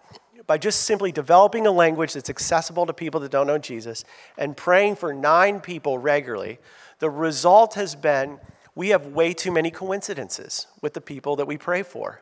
by 0.46 0.58
just 0.58 0.82
simply 0.82 1.12
developing 1.12 1.66
a 1.66 1.70
language 1.70 2.12
that's 2.12 2.28
accessible 2.28 2.84
to 2.84 2.92
people 2.92 3.20
that 3.20 3.30
don't 3.30 3.46
know 3.46 3.56
Jesus 3.56 4.04
and 4.36 4.54
praying 4.54 4.96
for 4.96 5.14
nine 5.14 5.60
people 5.60 5.96
regularly, 5.96 6.58
the 6.98 7.08
result 7.08 7.72
has 7.76 7.94
been 7.94 8.38
we 8.74 8.90
have 8.90 9.06
way 9.06 9.32
too 9.32 9.52
many 9.52 9.70
coincidences 9.70 10.66
with 10.82 10.92
the 10.92 11.00
people 11.00 11.36
that 11.36 11.46
we 11.46 11.56
pray 11.56 11.82
for. 11.82 12.20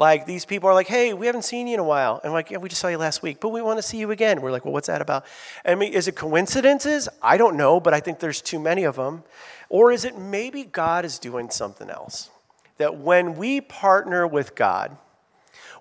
Like 0.00 0.24
these 0.24 0.46
people 0.46 0.66
are 0.70 0.72
like, 0.72 0.86
hey, 0.86 1.12
we 1.12 1.26
haven't 1.26 1.42
seen 1.42 1.66
you 1.66 1.74
in 1.74 1.80
a 1.80 1.84
while. 1.84 2.22
And 2.24 2.32
like, 2.32 2.50
yeah, 2.50 2.56
we 2.56 2.70
just 2.70 2.80
saw 2.80 2.88
you 2.88 2.96
last 2.96 3.22
week, 3.22 3.38
but 3.38 3.50
we 3.50 3.60
want 3.60 3.76
to 3.76 3.82
see 3.82 3.98
you 3.98 4.10
again. 4.12 4.40
We're 4.40 4.50
like, 4.50 4.64
well, 4.64 4.72
what's 4.72 4.86
that 4.86 5.02
about? 5.02 5.26
I 5.62 5.74
mean, 5.74 5.92
is 5.92 6.08
it 6.08 6.16
coincidences? 6.16 7.06
I 7.20 7.36
don't 7.36 7.54
know, 7.54 7.80
but 7.80 7.92
I 7.92 8.00
think 8.00 8.18
there's 8.18 8.40
too 8.40 8.58
many 8.58 8.84
of 8.84 8.96
them. 8.96 9.24
Or 9.68 9.92
is 9.92 10.06
it 10.06 10.16
maybe 10.16 10.64
God 10.64 11.04
is 11.04 11.18
doing 11.18 11.50
something 11.50 11.90
else? 11.90 12.30
That 12.78 12.96
when 12.96 13.36
we 13.36 13.60
partner 13.60 14.26
with 14.26 14.54
God, 14.54 14.96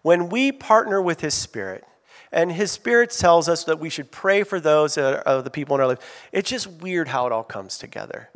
when 0.02 0.28
we 0.28 0.52
partner 0.52 1.02
with 1.02 1.22
His 1.22 1.34
Spirit, 1.34 1.86
and 2.30 2.52
His 2.52 2.74
Spirit 2.74 3.12
tells 3.12 3.48
us 3.48 3.64
that 3.64 3.80
we 3.80 3.90
should 3.90 4.12
pray 4.12 4.44
for 4.44 4.60
those 4.60 4.96
that 4.96 5.26
are 5.26 5.42
the 5.42 5.50
people 5.50 5.76
in 5.76 5.82
our 5.82 5.88
life, 5.88 6.28
it's 6.34 6.50
just 6.50 6.70
weird 6.70 7.08
how 7.08 7.26
it 7.26 7.32
all 7.32 7.46
comes 7.46 7.78
together. 7.78 8.28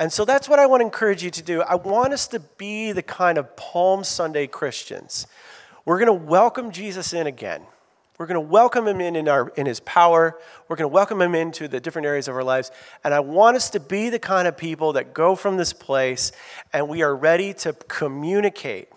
And 0.00 0.10
so 0.10 0.24
that's 0.24 0.48
what 0.48 0.58
I 0.58 0.64
want 0.64 0.80
to 0.80 0.86
encourage 0.86 1.22
you 1.22 1.30
to 1.30 1.42
do. 1.42 1.60
I 1.60 1.74
want 1.74 2.14
us 2.14 2.26
to 2.28 2.40
be 2.40 2.92
the 2.92 3.02
kind 3.02 3.36
of 3.36 3.54
Palm 3.54 4.02
Sunday 4.02 4.46
Christians. 4.46 5.26
We're 5.84 5.98
going 5.98 6.06
to 6.06 6.26
welcome 6.26 6.72
Jesus 6.72 7.12
in 7.12 7.26
again. 7.26 7.60
We're 8.16 8.24
going 8.24 8.42
to 8.42 8.50
welcome 8.50 8.88
him 8.88 9.02
in 9.02 9.14
in, 9.14 9.28
our, 9.28 9.50
in 9.56 9.66
his 9.66 9.80
power. 9.80 10.38
We're 10.68 10.76
going 10.76 10.88
to 10.88 10.94
welcome 10.94 11.20
him 11.20 11.34
into 11.34 11.68
the 11.68 11.80
different 11.80 12.06
areas 12.06 12.28
of 12.28 12.34
our 12.34 12.42
lives. 12.42 12.70
And 13.04 13.12
I 13.12 13.20
want 13.20 13.56
us 13.56 13.68
to 13.70 13.80
be 13.80 14.08
the 14.08 14.18
kind 14.18 14.48
of 14.48 14.56
people 14.56 14.94
that 14.94 15.12
go 15.12 15.36
from 15.36 15.58
this 15.58 15.74
place 15.74 16.32
and 16.72 16.88
we 16.88 17.02
are 17.02 17.14
ready 17.14 17.52
to 17.54 17.74
communicate 17.74 18.88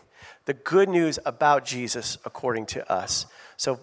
the 0.46 0.54
good 0.54 0.88
news 0.88 1.20
about 1.26 1.66
Jesus 1.66 2.18
according 2.24 2.66
to 2.68 2.89
us. 2.89 3.26
So 3.58 3.78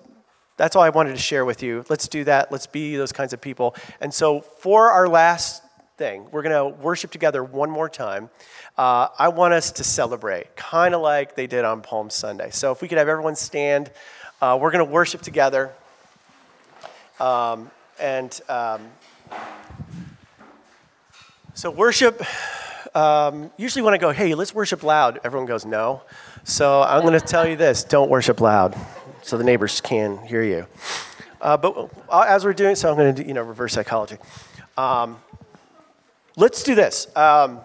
that's 0.56 0.74
all 0.74 0.82
I 0.82 0.90
wanted 0.90 1.12
to 1.12 1.18
share 1.18 1.44
with 1.44 1.62
you. 1.62 1.84
Let's 1.90 2.08
do 2.08 2.24
that. 2.24 2.50
Let's 2.50 2.66
be 2.66 2.96
those 2.96 3.12
kinds 3.12 3.34
of 3.34 3.42
people. 3.42 3.76
And 4.00 4.12
so 4.12 4.40
for 4.40 4.90
our 4.90 5.06
last 5.06 5.62
thing, 6.00 6.26
we're 6.30 6.40
going 6.40 6.56
to 6.56 6.82
worship 6.82 7.10
together 7.10 7.44
one 7.44 7.70
more 7.70 7.86
time. 7.90 8.30
Uh, 8.78 9.08
I 9.18 9.28
want 9.28 9.52
us 9.52 9.70
to 9.72 9.84
celebrate, 9.84 10.56
kind 10.56 10.94
of 10.94 11.02
like 11.02 11.34
they 11.36 11.46
did 11.46 11.62
on 11.62 11.82
Palm 11.82 12.08
Sunday. 12.08 12.48
So 12.52 12.72
if 12.72 12.80
we 12.80 12.88
could 12.88 12.96
have 12.96 13.06
everyone 13.06 13.36
stand. 13.36 13.90
Uh, 14.40 14.58
we're 14.58 14.70
going 14.70 14.82
to 14.82 14.90
worship 14.90 15.20
together. 15.20 15.70
Um, 17.20 17.70
and 18.00 18.40
um, 18.48 18.80
so, 21.52 21.70
worship, 21.70 22.24
um, 22.96 23.50
usually 23.58 23.82
when 23.82 23.92
I 23.92 23.98
go, 23.98 24.10
hey, 24.10 24.34
let's 24.34 24.54
worship 24.54 24.82
loud, 24.82 25.20
everyone 25.22 25.46
goes, 25.46 25.66
no. 25.66 26.00
So, 26.44 26.80
I'm 26.80 27.02
going 27.02 27.12
to 27.12 27.20
tell 27.20 27.46
you 27.46 27.56
this 27.56 27.84
don't 27.84 28.08
worship 28.08 28.40
loud 28.40 28.74
so 29.20 29.36
the 29.36 29.44
neighbors 29.44 29.82
can 29.82 30.16
hear 30.26 30.42
you. 30.42 30.66
Uh, 31.42 31.58
but 31.58 31.90
uh, 32.08 32.24
as 32.26 32.46
we're 32.46 32.54
doing 32.54 32.74
so, 32.74 32.88
I'm 32.88 32.96
going 32.96 33.14
to 33.14 33.22
do, 33.22 33.28
you 33.28 33.34
know, 33.34 33.42
reverse 33.42 33.74
psychology. 33.74 34.16
Um, 34.78 35.18
let's 36.40 36.62
do 36.62 36.74
this. 36.74 37.06
Um, 37.14 37.60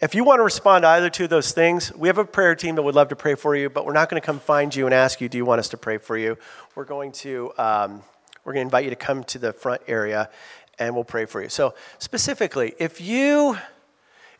if 0.00 0.12
you 0.16 0.24
want 0.24 0.40
to 0.40 0.42
respond 0.42 0.82
to 0.82 0.88
either 0.88 1.08
two 1.08 1.24
of 1.24 1.30
those 1.30 1.52
things, 1.52 1.94
we 1.94 2.08
have 2.08 2.18
a 2.18 2.24
prayer 2.24 2.56
team 2.56 2.74
that 2.74 2.82
would 2.82 2.96
love 2.96 3.08
to 3.10 3.16
pray 3.16 3.36
for 3.36 3.54
you, 3.54 3.70
but 3.70 3.86
we're 3.86 3.92
not 3.92 4.10
going 4.10 4.20
to 4.20 4.26
come 4.26 4.40
find 4.40 4.74
you 4.74 4.86
and 4.86 4.94
ask 4.94 5.20
you, 5.20 5.28
do 5.28 5.38
you 5.38 5.44
want 5.44 5.60
us 5.60 5.68
to 5.68 5.76
pray 5.76 5.98
for 5.98 6.18
you? 6.18 6.36
We're 6.74 6.84
going 6.84 7.12
to, 7.12 7.52
um, 7.56 8.02
we're 8.44 8.54
going 8.54 8.64
to 8.64 8.66
invite 8.66 8.84
you 8.84 8.90
to 8.90 8.96
come 8.96 9.22
to 9.24 9.38
the 9.38 9.52
front 9.52 9.82
area 9.86 10.28
and 10.80 10.96
we'll 10.96 11.04
pray 11.04 11.26
for 11.26 11.40
you. 11.40 11.48
So 11.48 11.74
specifically, 11.98 12.74
if 12.80 13.00
you, 13.00 13.56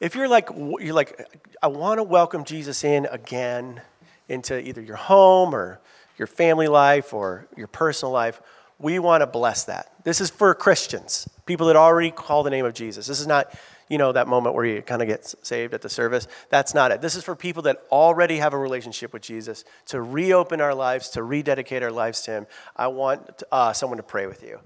if 0.00 0.16
you're 0.16 0.28
like, 0.28 0.48
you're 0.56 0.92
like, 0.92 1.24
I 1.62 1.68
want 1.68 1.98
to 1.98 2.02
welcome 2.02 2.42
Jesus 2.42 2.82
in 2.82 3.06
again 3.06 3.80
into 4.28 4.60
either 4.60 4.82
your 4.82 4.96
home 4.96 5.54
or 5.54 5.80
your 6.18 6.26
family 6.26 6.66
life 6.66 7.14
or 7.14 7.46
your 7.56 7.68
personal 7.68 8.10
life, 8.10 8.42
we 8.78 8.98
want 8.98 9.22
to 9.22 9.26
bless 9.26 9.64
that. 9.64 9.92
This 10.04 10.20
is 10.20 10.30
for 10.30 10.54
Christians, 10.54 11.28
people 11.46 11.66
that 11.68 11.76
already 11.76 12.10
call 12.10 12.42
the 12.42 12.50
name 12.50 12.64
of 12.64 12.74
Jesus. 12.74 13.06
This 13.06 13.20
is 13.20 13.26
not 13.26 13.52
you 13.88 13.98
know, 13.98 14.12
that 14.12 14.26
moment 14.26 14.54
where 14.54 14.64
you 14.64 14.82
kind 14.82 15.00
of 15.00 15.08
get 15.08 15.32
saved 15.42 15.72
at 15.72 15.82
the 15.82 15.88
service. 15.88 16.26
That's 16.48 16.74
not 16.74 16.90
it. 16.90 17.00
This 17.00 17.14
is 17.14 17.22
for 17.22 17.36
people 17.36 17.62
that 17.62 17.82
already 17.90 18.38
have 18.38 18.52
a 18.52 18.58
relationship 18.58 19.12
with 19.12 19.22
Jesus 19.22 19.64
to 19.86 20.00
reopen 20.00 20.60
our 20.60 20.74
lives, 20.74 21.10
to 21.10 21.22
rededicate 21.22 21.82
our 21.82 21.92
lives 21.92 22.22
to 22.22 22.32
Him. 22.32 22.46
I 22.74 22.88
want 22.88 23.42
uh, 23.52 23.72
someone 23.72 23.98
to 23.98 24.02
pray 24.02 24.26
with 24.26 24.42
you. 24.42 24.58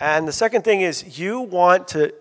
And 0.00 0.26
the 0.26 0.32
second 0.32 0.62
thing 0.62 0.80
is, 0.80 1.18
you 1.18 1.40
want 1.40 1.88
to 1.88 2.14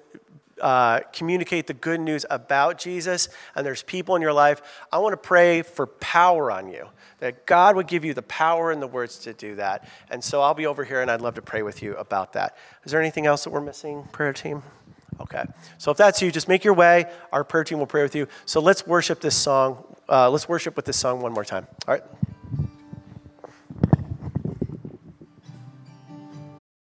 uh, 0.62 1.02
communicate 1.12 1.68
the 1.68 1.74
good 1.74 2.00
news 2.00 2.26
about 2.30 2.78
Jesus, 2.78 3.28
and 3.56 3.66
there's 3.66 3.84
people 3.84 4.16
in 4.16 4.22
your 4.22 4.34
life. 4.34 4.62
I 4.92 5.00
want 5.00 5.14
to 5.14 5.18
pray 5.18 5.62
for 5.64 5.88
power 5.88 6.52
on 6.52 6.70
you, 6.70 6.88
that 7.20 7.46
God 7.46 7.76
would 7.76 7.88
give 7.88 8.06
you 8.06 8.14
the 8.14 8.22
power 8.22 8.72
and 8.72 8.82
the 8.82 8.88
words 8.88 9.18
to 9.20 9.34
do 9.34 9.56
that. 9.56 9.88
And 10.10 10.24
so 10.24 10.42
I'll 10.42 10.54
be 10.54 10.68
over 10.68 10.84
here, 10.84 11.02
and 11.02 11.12
I'd 11.12 11.22
love 11.22 11.36
to 11.36 11.42
pray 11.42 11.64
with 11.64 11.82
you 11.82 11.96
about 11.98 12.34
that. 12.34 12.56
Is 12.86 12.92
there 12.92 13.02
anything 13.02 13.26
else 13.26 13.44
that 13.44 13.50
we're 13.50 13.62
missing, 13.62 14.04
prayer 14.12 14.34
team? 14.34 14.64
Okay. 15.20 15.44
So 15.78 15.92
if 15.92 15.98
that's 15.98 16.22
you, 16.22 16.32
just 16.32 16.48
make 16.48 16.64
your 16.64 16.74
way. 16.74 17.06
Our 17.32 17.44
prayer 17.44 17.64
team 17.64 17.80
will 17.80 17.86
pray 17.86 18.02
with 18.02 18.16
you. 18.16 18.28
So 18.46 18.60
let's 18.60 18.88
worship 18.88 19.20
this 19.20 19.36
song. 19.36 19.84
Uh, 20.10 20.30
let's 20.30 20.50
worship 20.50 20.76
with 20.76 20.86
this 20.86 20.98
song 20.98 21.22
one 21.22 21.32
more 21.32 21.46
time. 21.46 21.68
All 21.88 21.94
right. 21.94 22.04